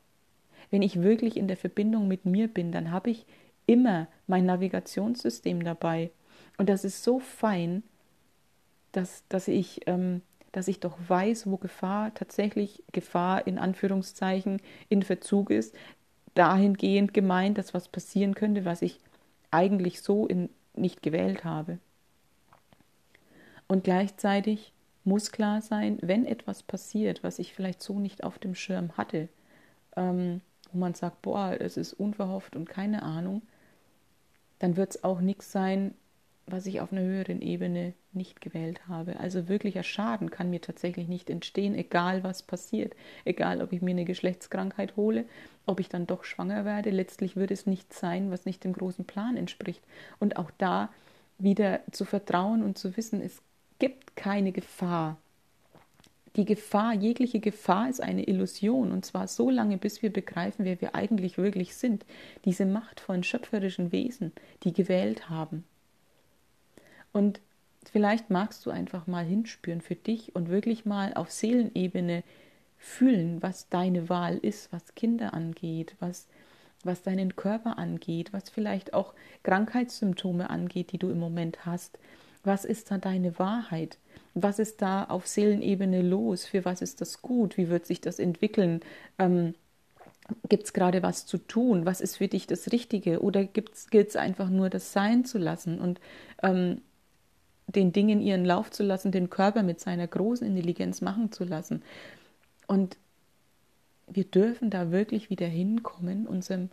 Wenn 0.72 0.82
ich 0.82 1.02
wirklich 1.02 1.38
in 1.38 1.48
der 1.48 1.58
Verbindung 1.58 2.08
mit 2.08 2.26
mir 2.26 2.48
bin, 2.48 2.72
dann 2.72 2.92
habe 2.92 3.10
ich 3.10 3.26
immer 3.66 4.08
mein 4.28 4.46
Navigationssystem 4.46 5.64
dabei. 5.64 6.12
Und 6.58 6.70
das 6.70 6.84
ist 6.84 7.04
so 7.04 7.20
fein, 7.20 7.84
dass, 8.92 9.24
dass, 9.30 9.48
ich, 9.48 9.82
ähm, 9.88 10.22
dass 10.52 10.68
ich 10.68 10.80
doch 10.80 10.98
weiß, 11.08 11.50
wo 11.50 11.58
Gefahr 11.58 12.14
tatsächlich 12.14 12.84
Gefahr 12.92 13.46
in 13.48 13.58
Anführungszeichen 13.58 14.62
in 14.90 15.04
Verzug 15.04 15.50
ist. 15.50 15.76
Dahingehend 16.34 17.14
gemeint, 17.14 17.58
dass 17.58 17.74
was 17.74 17.88
passieren 17.88 18.36
könnte, 18.36 18.66
was 18.66 18.82
ich 18.82 19.00
eigentlich 19.52 20.02
so 20.02 20.28
in, 20.28 20.50
nicht 20.76 21.02
gewählt 21.02 21.44
habe. 21.44 21.80
Und 23.68 23.84
gleichzeitig 23.84 24.74
muss 25.04 25.32
klar 25.32 25.62
sein, 25.62 25.98
wenn 26.02 26.26
etwas 26.26 26.64
passiert, 26.64 27.24
was 27.24 27.40
ich 27.40 27.54
vielleicht 27.54 27.82
so 27.82 28.00
nicht 28.00 28.24
auf 28.24 28.40
dem 28.40 28.56
Schirm 28.56 28.98
hatte, 28.98 29.30
ähm, 29.96 30.42
wo 30.72 30.80
man 30.80 30.94
sagt, 30.94 31.22
boah, 31.22 31.56
es 31.60 31.78
ist 31.78 31.94
unverhofft 31.94 32.56
und 32.56 32.70
keine 32.70 33.04
Ahnung, 33.04 33.42
dann 34.60 34.76
wird 34.76 34.96
es 34.96 35.04
auch 35.04 35.22
nichts 35.22 35.52
sein, 35.52 35.94
was 36.52 36.66
ich 36.66 36.82
auf 36.82 36.92
einer 36.92 37.02
höheren 37.02 37.42
Ebene 37.42 37.94
nicht 38.12 38.42
gewählt 38.42 38.88
habe. 38.88 39.20
Also 39.20 39.48
wirklicher 39.48 39.84
Schaden 39.84 40.32
kann 40.32 40.50
mir 40.50 40.62
tatsächlich 40.62 41.08
nicht 41.08 41.30
entstehen, 41.30 41.76
egal 41.76 42.24
was 42.24 42.44
passiert. 42.44 42.96
Egal, 43.26 43.62
ob 43.62 43.72
ich 43.72 43.82
mir 43.82 43.92
eine 43.92 44.06
Geschlechtskrankheit 44.06 44.96
hole, 44.96 45.26
ob 45.66 45.80
ich 45.80 45.90
dann 45.90 46.08
doch 46.08 46.24
schwanger 46.24 46.66
werde. 46.66 46.90
Letztlich 46.90 47.36
wird 47.36 47.52
es 47.52 47.66
nichts 47.66 48.00
sein, 48.00 48.32
was 48.32 48.46
nicht 48.46 48.64
dem 48.64 48.74
großen 48.74 49.06
Plan 49.06 49.38
entspricht. 49.38 49.84
Und 50.20 50.38
auch 50.38 50.52
da 50.58 50.90
wieder 51.38 51.82
zu 51.92 52.06
vertrauen 52.06 52.64
und 52.64 52.78
zu 52.78 52.98
wissen, 52.98 53.22
es 53.22 53.42
gibt 53.80 54.16
keine 54.16 54.52
Gefahr, 54.52 55.18
die 56.36 56.46
Gefahr, 56.46 56.94
jegliche 56.94 57.40
Gefahr 57.40 57.90
ist 57.90 58.02
eine 58.02 58.24
Illusion 58.24 58.92
und 58.92 59.06
zwar 59.06 59.28
so 59.28 59.50
lange, 59.50 59.78
bis 59.78 60.02
wir 60.02 60.14
begreifen, 60.14 60.64
wer 60.64 60.80
wir 60.80 60.96
eigentlich 60.96 61.38
wirklich 61.38 61.76
sind. 61.76 62.06
Diese 62.46 62.66
machtvollen 62.66 63.24
schöpferischen 63.24 63.92
Wesen, 63.92 64.32
die 64.64 64.72
gewählt 64.72 65.30
haben. 65.30 65.64
Und 67.12 67.42
vielleicht 67.92 68.30
magst 68.30 68.66
du 68.66 68.72
einfach 68.72 69.08
mal 69.08 69.26
hinspüren 69.26 69.82
für 69.82 69.96
dich 69.96 70.36
und 70.36 70.50
wirklich 70.50 70.86
mal 70.86 71.14
auf 71.14 71.32
Seelenebene 71.32 72.24
fühlen, 72.78 73.42
was 73.42 73.70
deine 73.70 74.10
Wahl 74.10 74.38
ist, 74.38 74.72
was 74.72 74.96
Kinder 74.96 75.34
angeht, 75.34 75.96
was, 76.00 76.28
was 76.84 77.02
deinen 77.02 77.36
Körper 77.36 77.78
angeht, 77.78 78.32
was 78.32 78.50
vielleicht 78.50 78.94
auch 78.94 79.14
Krankheitssymptome 79.44 80.50
angeht, 80.50 80.92
die 80.92 80.98
du 80.98 81.10
im 81.10 81.20
Moment 81.20 81.66
hast. 81.66 82.00
Was 82.44 82.64
ist 82.64 82.90
da 82.90 82.98
deine 82.98 83.38
Wahrheit? 83.38 83.98
Was 84.34 84.60
ist 84.60 84.82
da 84.82 85.04
auf 85.04 85.28
Seelenebene 85.28 86.02
los? 86.02 86.46
Für 86.46 86.64
was 86.64 86.82
ist 86.82 87.02
das 87.02 87.22
gut? 87.22 87.58
Wie 87.58 87.70
wird 87.70 87.86
sich 87.86 88.00
das 88.00 88.18
entwickeln? 88.18 88.80
Ähm, 89.18 89.56
Gibt 90.48 90.66
es 90.66 90.74
gerade 90.74 91.04
was 91.04 91.26
zu 91.26 91.38
tun? 91.38 91.86
Was 91.86 92.02
ist 92.02 92.18
für 92.18 92.28
dich 92.28 92.48
das 92.48 92.72
Richtige? 92.72 93.22
Oder 93.22 93.44
gilt 93.44 93.74
es 93.94 94.16
einfach 94.16 94.50
nur, 94.50 94.70
das 94.70 94.94
sein 94.94 95.26
zu 95.26 95.38
lassen 95.38 95.80
und 95.80 96.00
ähm, 96.44 96.82
den 97.76 97.92
Dingen 97.92 98.22
ihren 98.22 98.46
Lauf 98.46 98.72
zu 98.72 98.84
lassen, 98.84 99.12
den 99.12 99.30
Körper 99.30 99.64
mit 99.64 99.80
seiner 99.80 100.08
großen 100.08 100.46
Intelligenz 100.46 101.02
machen 101.02 101.32
zu 101.32 101.44
lassen? 101.44 101.84
Und 102.68 102.98
wir 104.08 104.24
dürfen 104.24 104.70
da 104.70 104.92
wirklich 104.92 105.30
wieder 105.30 105.48
hinkommen, 105.48 106.28
unserem 106.28 106.70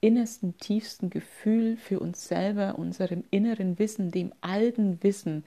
innersten, 0.00 0.56
tiefsten 0.58 1.10
Gefühl 1.10 1.76
für 1.76 2.00
uns 2.00 2.26
selber, 2.26 2.78
unserem 2.78 3.24
inneren 3.30 3.78
Wissen, 3.78 4.10
dem 4.10 4.32
alten 4.40 5.02
Wissen 5.02 5.44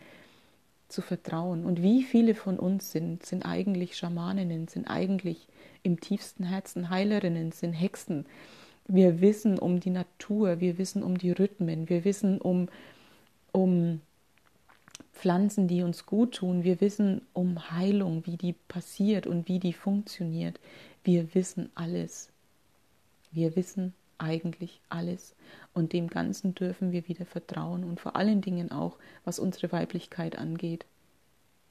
zu 0.87 1.01
vertrauen. 1.01 1.65
Und 1.65 1.81
wie 1.81 2.03
viele 2.03 2.35
von 2.35 2.59
uns 2.59 2.91
sind, 2.91 3.25
sind 3.25 3.45
eigentlich 3.45 3.97
Schamaninnen, 3.97 4.67
sind 4.67 4.87
eigentlich 4.87 5.47
im 5.81 5.99
tiefsten 5.99 6.43
Herzen 6.43 6.89
Heilerinnen, 6.89 7.51
sind 7.51 7.73
Hexen. 7.73 8.25
Wir 8.87 9.21
wissen 9.21 9.57
um 9.57 9.79
die 9.79 9.89
Natur, 9.89 10.59
wir 10.59 10.77
wissen 10.77 11.03
um 11.03 11.17
die 11.17 11.31
Rhythmen, 11.31 11.89
wir 11.89 12.05
wissen 12.05 12.39
um, 12.39 12.69
um 13.51 14.01
Pflanzen, 15.13 15.67
die 15.67 15.83
uns 15.83 16.05
gut 16.05 16.35
tun. 16.35 16.63
Wir 16.63 16.81
wissen 16.81 17.21
um 17.33 17.71
Heilung, 17.71 18.25
wie 18.25 18.37
die 18.37 18.53
passiert 18.67 19.27
und 19.27 19.47
wie 19.47 19.59
die 19.59 19.73
funktioniert. 19.73 20.59
Wir 21.03 21.33
wissen 21.35 21.69
alles. 21.75 22.29
Wir 23.31 23.55
wissen 23.55 23.93
eigentlich 24.17 24.81
alles. 24.89 25.35
Und 25.73 25.93
dem 25.93 26.07
Ganzen 26.07 26.55
dürfen 26.55 26.91
wir 26.91 27.07
wieder 27.07 27.25
vertrauen 27.25 27.83
und 27.83 27.99
vor 27.99 28.15
allen 28.15 28.41
Dingen 28.41 28.71
auch, 28.71 28.97
was 29.25 29.39
unsere 29.39 29.71
Weiblichkeit 29.71 30.37
angeht. 30.37 30.85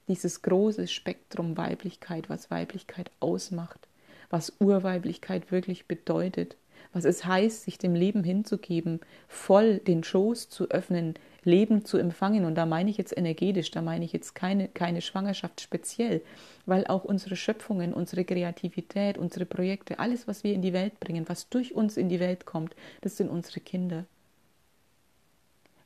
Dieses 0.07 0.41
große 0.41 0.87
Spektrum 0.87 1.57
Weiblichkeit, 1.57 2.29
was 2.29 2.51
Weiblichkeit 2.51 3.11
ausmacht, 3.19 3.87
was 4.29 4.53
Urweiblichkeit 4.59 5.51
wirklich 5.51 5.85
bedeutet, 5.85 6.57
was 6.91 7.05
es 7.05 7.25
heißt, 7.25 7.63
sich 7.63 7.77
dem 7.77 7.95
Leben 7.95 8.23
hinzugeben, 8.23 8.99
voll 9.27 9.79
den 9.79 10.03
Schoß 10.03 10.49
zu 10.49 10.69
öffnen, 10.69 11.15
Leben 11.45 11.85
zu 11.85 11.97
empfangen. 11.97 12.45
Und 12.45 12.55
da 12.55 12.65
meine 12.65 12.89
ich 12.89 12.97
jetzt 12.97 13.15
energetisch, 13.15 13.71
da 13.71 13.81
meine 13.81 14.05
ich 14.05 14.13
jetzt 14.13 14.35
keine, 14.35 14.67
keine 14.67 15.01
Schwangerschaft 15.01 15.61
speziell, 15.61 16.21
weil 16.65 16.87
auch 16.87 17.03
unsere 17.03 17.35
Schöpfungen, 17.35 17.93
unsere 17.93 18.25
Kreativität, 18.25 19.17
unsere 19.17 19.45
Projekte, 19.45 19.99
alles, 19.99 20.27
was 20.27 20.43
wir 20.43 20.53
in 20.53 20.61
die 20.61 20.73
Welt 20.73 20.99
bringen, 20.99 21.27
was 21.27 21.49
durch 21.49 21.73
uns 21.73 21.97
in 21.97 22.09
die 22.09 22.19
Welt 22.19 22.45
kommt, 22.45 22.75
das 23.01 23.17
sind 23.17 23.29
unsere 23.29 23.59
Kinder. 23.59 24.05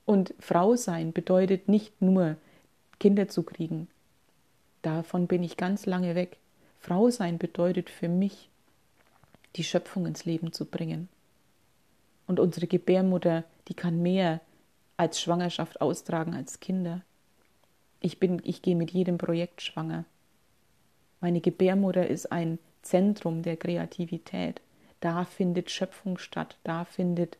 Und 0.05 0.33
Frau 0.39 0.75
sein 0.75 1.11
bedeutet 1.11 1.67
nicht 1.67 2.01
nur 2.01 2.37
Kinder 2.99 3.27
zu 3.27 3.43
kriegen. 3.43 3.87
Davon 4.81 5.27
bin 5.27 5.43
ich 5.43 5.57
ganz 5.57 5.85
lange 5.85 6.15
weg. 6.15 6.37
Frau 6.79 7.09
sein 7.09 7.37
bedeutet 7.37 7.89
für 7.89 8.07
mich, 8.07 8.49
die 9.55 9.63
Schöpfung 9.63 10.05
ins 10.05 10.25
Leben 10.25 10.53
zu 10.53 10.65
bringen. 10.65 11.09
Und 12.27 12.39
unsere 12.39 12.67
Gebärmutter, 12.67 13.43
die 13.67 13.73
kann 13.73 14.01
mehr 14.01 14.39
als 14.97 15.21
Schwangerschaft 15.21 15.79
austragen 15.79 16.33
als 16.33 16.59
Kinder. 16.59 17.01
Ich 17.99 18.19
bin, 18.19 18.41
ich 18.43 18.61
gehe 18.61 18.75
mit 18.75 18.91
jedem 18.91 19.17
Projekt 19.17 19.61
schwanger. 19.61 20.05
Meine 21.21 21.41
Gebärmutter 21.41 22.07
ist 22.07 22.31
ein 22.31 22.59
Zentrum 22.81 23.43
der 23.43 23.57
Kreativität. 23.57 24.61
Da 24.99 25.25
findet 25.25 25.71
Schöpfung 25.71 26.17
statt. 26.17 26.57
Da 26.63 26.85
findet, 26.85 27.37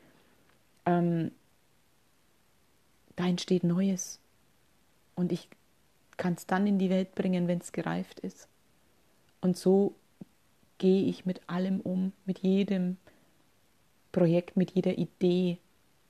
ähm, 0.86 1.32
da 3.16 3.28
entsteht 3.28 3.64
Neues. 3.64 4.20
Und 5.16 5.32
ich 5.32 5.48
kann 6.18 6.34
es 6.34 6.46
dann 6.46 6.68
in 6.68 6.80
die 6.80 6.90
Welt 6.90 7.16
bringen, 7.16 7.48
wenn 7.48 7.60
es 7.60 7.72
gereift 7.72 8.20
ist. 8.20 8.48
Und 9.42 9.58
so 9.58 9.96
gehe 10.78 11.06
ich 11.06 11.26
mit 11.26 11.42
allem 11.48 11.80
um, 11.82 12.14
mit 12.26 12.40
jedem 12.40 12.98
Projekt, 14.12 14.58
mit 14.58 14.72
jeder 14.72 14.98
Idee, 14.98 15.58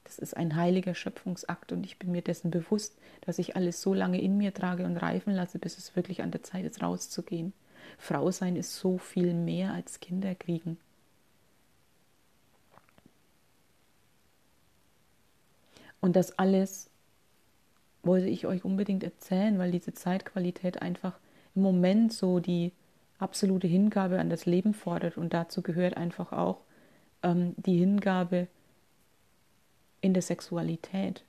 das 0.08 0.20
ist 0.20 0.38
ein 0.38 0.56
heiliger 0.56 0.96
Schöpfungsakt 0.96 1.74
und 1.74 1.86
ich 1.86 2.00
bin 2.00 2.13
mir 2.13 2.22
dessen 2.22 2.50
bewusst, 2.50 2.98
dass 3.22 3.39
ich 3.39 3.58
alles 3.58 3.82
so 3.82 3.93
lange 3.93 4.22
in 4.22 4.38
mir 4.38 4.54
trage 4.54 4.86
und 4.86 4.96
reifen 4.96 5.34
lasse, 5.34 5.60
bis 5.60 5.78
es 5.78 5.98
wirklich 5.98 6.22
an 6.22 6.32
der 6.32 6.43
Zeit 6.43 6.63
ist, 6.63 6.82
rauszugehen. 6.82 7.52
Frau 7.98 8.32
sein 8.32 8.56
ist 8.56 8.78
so 8.78 8.98
viel 8.98 9.34
mehr 9.34 9.74
als 9.74 10.00
Kinder 10.00 10.34
kriegen. 10.34 10.78
Und 16.00 16.15
das 16.15 16.39
alles 16.39 16.89
wollte 18.04 18.28
ich 18.28 18.48
euch 18.48 18.63
unbedingt 18.63 19.04
erzählen, 19.04 19.60
weil 19.60 19.72
diese 19.72 19.93
Zeitqualität 19.93 20.82
einfach 20.82 21.20
im 21.54 21.63
Moment 21.63 22.13
so 22.13 22.39
die 22.39 22.72
absolute 23.20 23.67
Hingabe 23.67 24.20
an 24.20 24.30
das 24.30 24.46
Leben 24.46 24.74
fordert. 24.74 25.17
Und 25.17 25.34
dazu 25.34 25.62
gehört 25.62 25.98
einfach 25.98 26.32
auch 26.32 26.62
ähm, 27.24 27.56
die 27.58 27.78
Hingabe 27.78 28.48
in 30.08 30.13
der 30.13 30.24
Sexualität. 30.24 31.26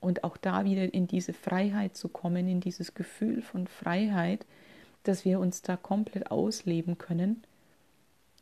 Und 0.00 0.24
auch 0.24 0.38
da 0.38 0.64
wieder 0.64 0.94
in 0.94 1.06
diese 1.06 1.34
Freiheit 1.34 1.96
zu 1.96 2.08
kommen, 2.08 2.48
in 2.48 2.60
dieses 2.60 2.94
Gefühl 2.94 3.42
von 3.42 3.66
Freiheit, 3.66 4.46
dass 5.02 5.26
wir 5.26 5.38
uns 5.38 5.60
da 5.60 5.76
komplett 5.76 6.30
ausleben 6.30 6.96
können 6.96 7.42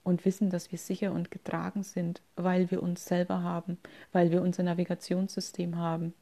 und 0.04 0.24
wissen, 0.24 0.48
dass 0.48 0.70
wir 0.70 0.78
sicher 0.78 1.10
und 1.10 1.32
getragen 1.32 1.82
sind, 1.82 2.22
weil 2.36 2.70
wir 2.70 2.84
uns 2.84 3.04
selber 3.04 3.42
haben, 3.42 3.78
weil 4.12 4.30
wir 4.30 4.42
unser 4.42 4.62
Navigationssystem 4.62 5.76
haben, 5.76 6.14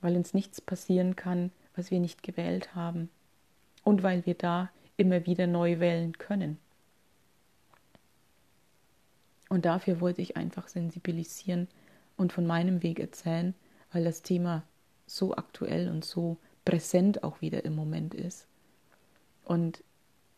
weil 0.00 0.16
uns 0.16 0.32
nichts 0.32 0.60
passieren 0.60 1.16
kann, 1.16 1.50
was 1.74 1.90
wir 1.90 1.98
nicht 1.98 2.22
gewählt 2.22 2.76
haben 2.76 3.10
und 3.82 4.04
weil 4.04 4.24
wir 4.26 4.34
da 4.34 4.70
immer 4.96 5.26
wieder 5.26 5.48
neu 5.48 5.80
wählen 5.80 6.16
können. 6.18 6.58
Und 9.54 9.66
dafür 9.66 10.00
wollte 10.00 10.20
ich 10.20 10.36
einfach 10.36 10.66
sensibilisieren 10.66 11.68
und 12.16 12.32
von 12.32 12.44
meinem 12.44 12.82
Weg 12.82 12.98
erzählen, 12.98 13.54
weil 13.92 14.02
das 14.02 14.22
Thema 14.22 14.64
so 15.06 15.36
aktuell 15.36 15.88
und 15.90 16.04
so 16.04 16.38
präsent 16.64 17.22
auch 17.22 17.40
wieder 17.40 17.64
im 17.64 17.76
Moment 17.76 18.14
ist. 18.14 18.48
Und 19.44 19.84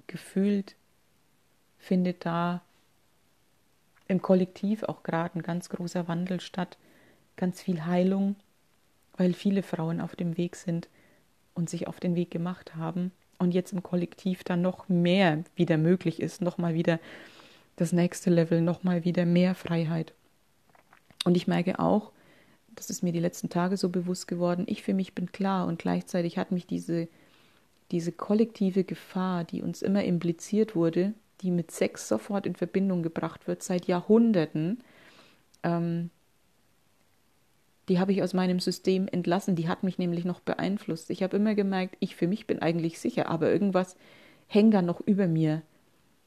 gefühlt 0.07 0.77
findet 1.79 2.27
da 2.27 2.61
im 4.07 4.21
Kollektiv 4.21 4.83
auch 4.83 5.03
gerade 5.03 5.39
ein 5.39 5.43
ganz 5.43 5.71
großer 5.71 6.09
Wandel 6.09 6.39
statt, 6.39 6.77
ganz 7.37 7.63
viel 7.63 7.87
Heilung, 7.87 8.37
weil 9.17 9.33
viele 9.33 9.63
Frauen 9.63 10.03
auf 10.03 10.15
dem 10.15 10.37
Weg 10.37 10.57
sind 10.57 10.91
und 11.55 11.71
sich 11.71 11.89
auf 11.89 12.01
den 12.01 12.17
Weg 12.17 12.31
gemacht 12.31 12.77
haben 12.77 13.13
und 13.39 13.55
jetzt 13.55 13.73
im 13.73 13.83
Kollektiv 13.83 14.45
dann 14.45 14.61
noch 14.61 14.91
mehr 14.91 15.43
wieder 15.55 15.79
möglich 15.79 16.21
ist, 16.21 16.43
noch 16.43 16.59
mal 16.59 16.75
wieder 16.75 17.01
das 17.77 17.93
nächste 17.93 18.31
Level, 18.31 18.61
nochmal 18.61 19.05
wieder 19.05 19.27
mehr 19.27 19.55
Freiheit. 19.55 20.15
Und 21.25 21.37
ich 21.37 21.47
merke 21.47 21.79
auch, 21.79 22.13
das 22.75 22.91
ist 22.91 23.03
mir 23.03 23.13
die 23.13 23.21
letzten 23.21 23.49
Tage 23.49 23.77
so 23.77 23.89
bewusst 23.89 24.29
geworden, 24.29 24.65
ich 24.69 24.83
für 24.83 24.95
mich 24.95 25.15
bin 25.15 25.33
klar 25.33 25.67
und 25.67 25.79
gleichzeitig 25.79 26.39
hat 26.39 26.53
mich 26.53 26.67
diese, 26.67 27.09
diese 27.91 28.13
kollektive 28.13 28.85
Gefahr, 28.85 29.45
die 29.45 29.63
uns 29.63 29.83
immer 29.83 30.05
impliziert 30.05 30.75
wurde, 30.75 31.15
die 31.43 31.51
mit 31.51 31.71
Sex 31.71 32.09
sofort 32.09 32.47
in 32.47 32.55
Verbindung 32.55 33.03
gebracht 33.03 33.47
wird, 33.47 33.63
seit 33.63 33.87
Jahrhunderten, 33.87 34.83
ähm, 35.63 36.11
die 37.89 37.99
habe 37.99 38.13
ich 38.13 38.23
aus 38.23 38.35
meinem 38.35 38.59
System 38.59 39.07
entlassen, 39.07 39.55
die 39.55 39.69
hat 39.69 39.83
mich 39.83 39.97
nämlich 39.97 40.25
noch 40.25 40.41
beeinflusst. 40.41 41.11
Ich 41.11 41.23
habe 41.23 41.37
immer 41.37 41.55
gemerkt, 41.55 41.97
ich 42.01 42.17
für 42.17 42.27
mich 42.27 42.47
bin 42.47 42.61
eigentlich 42.61 42.99
sicher, 42.99 43.29
aber 43.29 43.51
irgendwas 43.51 43.97
hängt 44.49 44.75
da 44.75 44.83
noch 44.83 45.01
über 45.01 45.29
mir 45.29 45.63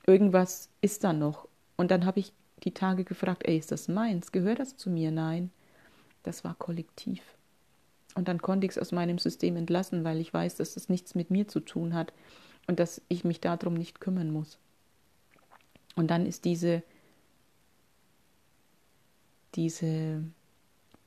irgendwas 0.05 0.69
ist 0.81 1.03
da 1.03 1.13
noch. 1.13 1.47
Und 1.77 1.91
dann 1.91 2.05
habe 2.05 2.19
ich 2.19 2.33
die 2.63 2.73
Tage 2.73 3.03
gefragt, 3.03 3.43
ey, 3.45 3.57
ist 3.57 3.71
das 3.71 3.87
meins? 3.87 4.31
Gehört 4.31 4.59
das 4.59 4.75
zu 4.75 4.89
mir? 4.89 5.11
Nein, 5.11 5.51
das 6.23 6.43
war 6.43 6.55
kollektiv. 6.55 7.21
Und 8.15 8.27
dann 8.27 8.41
konnte 8.41 8.65
ich 8.65 8.71
es 8.71 8.77
aus 8.77 8.91
meinem 8.91 9.17
System 9.17 9.55
entlassen, 9.55 10.03
weil 10.03 10.19
ich 10.19 10.33
weiß, 10.33 10.55
dass 10.55 10.73
das 10.73 10.89
nichts 10.89 11.15
mit 11.15 11.29
mir 11.29 11.47
zu 11.47 11.59
tun 11.59 11.93
hat 11.93 12.11
und 12.67 12.79
dass 12.79 13.01
ich 13.07 13.23
mich 13.23 13.39
darum 13.39 13.75
nicht 13.75 14.01
kümmern 14.01 14.31
muss. 14.31 14.57
Und 15.95 16.07
dann 16.07 16.25
ist 16.25 16.45
diese, 16.45 16.83
diese 19.55 20.23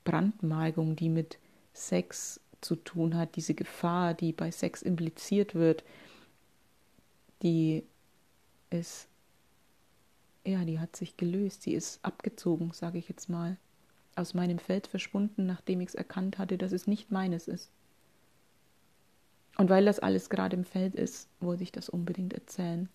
Brandmalgung, 0.05 0.95
die 0.95 1.09
mit 1.09 1.37
Sex 1.73 2.39
zu 2.61 2.75
tun 2.75 3.15
hat, 3.15 3.35
diese 3.35 3.53
Gefahr, 3.53 4.13
die 4.13 4.31
bei 4.31 4.51
Sex 4.51 4.81
impliziert 4.81 5.55
wird, 5.55 5.83
die 7.41 7.83
ist, 8.73 9.07
ja, 10.45 10.65
die 10.65 10.79
hat 10.79 10.95
sich 10.95 11.15
gelöst, 11.17 11.63
sie 11.63 11.73
ist 11.73 12.03
abgezogen, 12.03 12.71
sage 12.73 12.97
ich 12.97 13.07
jetzt 13.09 13.29
mal. 13.29 13.57
aus 14.15 14.33
meinem 14.33 14.59
Feld 14.59 14.87
verschwunden, 14.87 15.45
nachdem 15.47 15.81
ich 15.81 15.89
es 15.89 15.95
erkannt 15.95 16.37
hatte, 16.37 16.57
dass 16.57 16.71
es 16.71 16.85
nicht 16.87 17.11
meines 17.11 17.47
ist. 17.47 17.71
Und 19.57 19.69
weil 19.69 19.85
das 19.85 19.99
alles 19.99 20.29
gerade 20.29 20.55
im 20.55 20.65
Feld 20.65 20.95
ist, 20.95 21.27
wollte 21.39 21.63
ich 21.63 21.71
das 21.71 21.89
unbedingt 21.89 22.33
erzählen. 22.33 22.89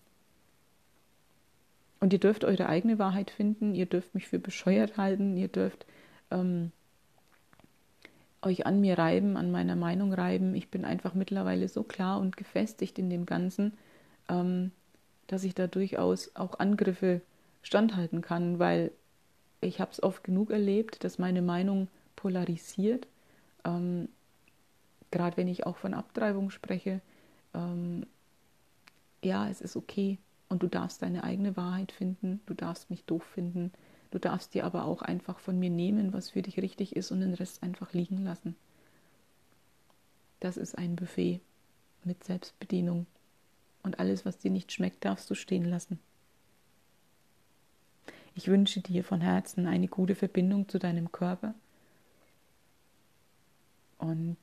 Und 1.99 2.13
ihr 2.13 2.19
dürft 2.19 2.45
eure 2.45 2.67
eigene 2.67 2.99
Wahrheit 2.99 3.31
finden, 3.31 3.75
ihr 3.75 3.85
dürft 3.85 4.15
mich 4.15 4.27
für 4.29 4.39
bescheuert 4.39 4.95
halten, 4.97 5.35
ihr 5.35 5.49
dürft 5.49 5.85
ähm, 6.31 6.71
euch 8.41 8.65
an 8.65 8.79
mir 8.79 8.97
reiben, 8.97 9.35
an 9.35 9.51
meiner 9.51 9.75
Meinung 9.75 10.13
reiben. 10.13 10.55
Ich 10.55 10.69
bin 10.69 10.85
einfach 10.85 11.13
mittlerweile 11.13 11.67
so 11.67 11.83
klar 11.83 12.19
und 12.19 12.37
gefestigt 12.37 12.97
in 12.99 13.09
dem 13.09 13.25
Ganzen, 13.25 13.73
ähm, 14.29 14.71
dass 15.29 15.43
ich 15.43 15.55
da 15.55 15.67
durchaus 15.67 16.35
auch 16.35 16.59
Angriffe 16.59 17.21
standhalten 17.61 18.21
kann, 18.21 18.59
weil 18.59 18.91
ich 19.61 19.79
habe 19.81 19.91
es 19.91 20.01
oft 20.01 20.23
genug 20.23 20.51
erlebt, 20.51 21.03
dass 21.03 21.19
meine 21.19 21.41
Meinung 21.41 21.87
polarisiert. 22.15 23.07
Ähm, 23.65 24.09
Gerade 25.11 25.37
wenn 25.37 25.47
ich 25.47 25.65
auch 25.65 25.77
von 25.77 25.93
Abtreibung 25.93 26.51
spreche. 26.51 27.01
Ähm, 27.53 28.05
ja, 29.23 29.49
es 29.49 29.59
ist 29.61 29.75
okay 29.75 30.17
und 30.49 30.63
du 30.63 30.67
darfst 30.67 31.01
deine 31.01 31.23
eigene 31.23 31.57
Wahrheit 31.57 31.91
finden, 31.91 32.41
du 32.45 32.53
darfst 32.53 32.89
mich 32.89 33.03
doof 33.05 33.23
finden, 33.23 33.71
Du 34.11 34.17
darfst 34.17 34.53
dir 34.53 34.65
aber 34.65 34.85
auch 34.85 35.01
einfach 35.01 35.39
von 35.39 35.59
mir 35.59 35.69
nehmen, 35.69 36.13
was 36.13 36.31
für 36.31 36.41
dich 36.41 36.59
richtig 36.59 36.95
ist 36.95 37.11
und 37.11 37.19
den 37.19 37.35
Rest 37.35 37.61
einfach 37.61 37.93
liegen 37.93 38.23
lassen. 38.23 38.55
Das 40.39 40.57
ist 40.57 40.77
ein 40.77 40.95
Buffet 40.95 41.41
mit 42.03 42.23
Selbstbedienung. 42.23 43.05
Und 43.83 43.99
alles, 43.99 44.25
was 44.25 44.37
dir 44.37 44.51
nicht 44.51 44.71
schmeckt, 44.71 45.05
darfst 45.05 45.29
du 45.29 45.35
stehen 45.35 45.65
lassen. 45.65 45.99
Ich 48.35 48.47
wünsche 48.47 48.81
dir 48.81 49.03
von 49.03 49.21
Herzen 49.21 49.67
eine 49.67 49.87
gute 49.87 50.15
Verbindung 50.15 50.69
zu 50.69 50.79
deinem 50.79 51.11
Körper 51.11 51.55
und 53.97 54.37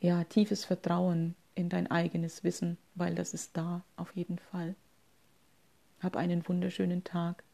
ja, 0.00 0.24
tiefes 0.24 0.64
Vertrauen 0.64 1.36
in 1.54 1.68
dein 1.68 1.90
eigenes 1.90 2.42
Wissen, 2.42 2.78
weil 2.94 3.14
das 3.14 3.34
ist 3.34 3.56
da 3.56 3.84
auf 3.96 4.16
jeden 4.16 4.38
Fall. 4.38 4.74
Hab 6.00 6.16
einen 6.16 6.46
wunderschönen 6.48 7.04
Tag 7.04 7.44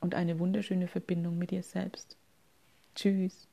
und 0.00 0.14
eine 0.14 0.38
wunderschöne 0.38 0.88
Verbindung 0.88 1.38
mit 1.38 1.50
dir 1.50 1.62
selbst. 1.62 2.16
Tschüss. 2.94 3.49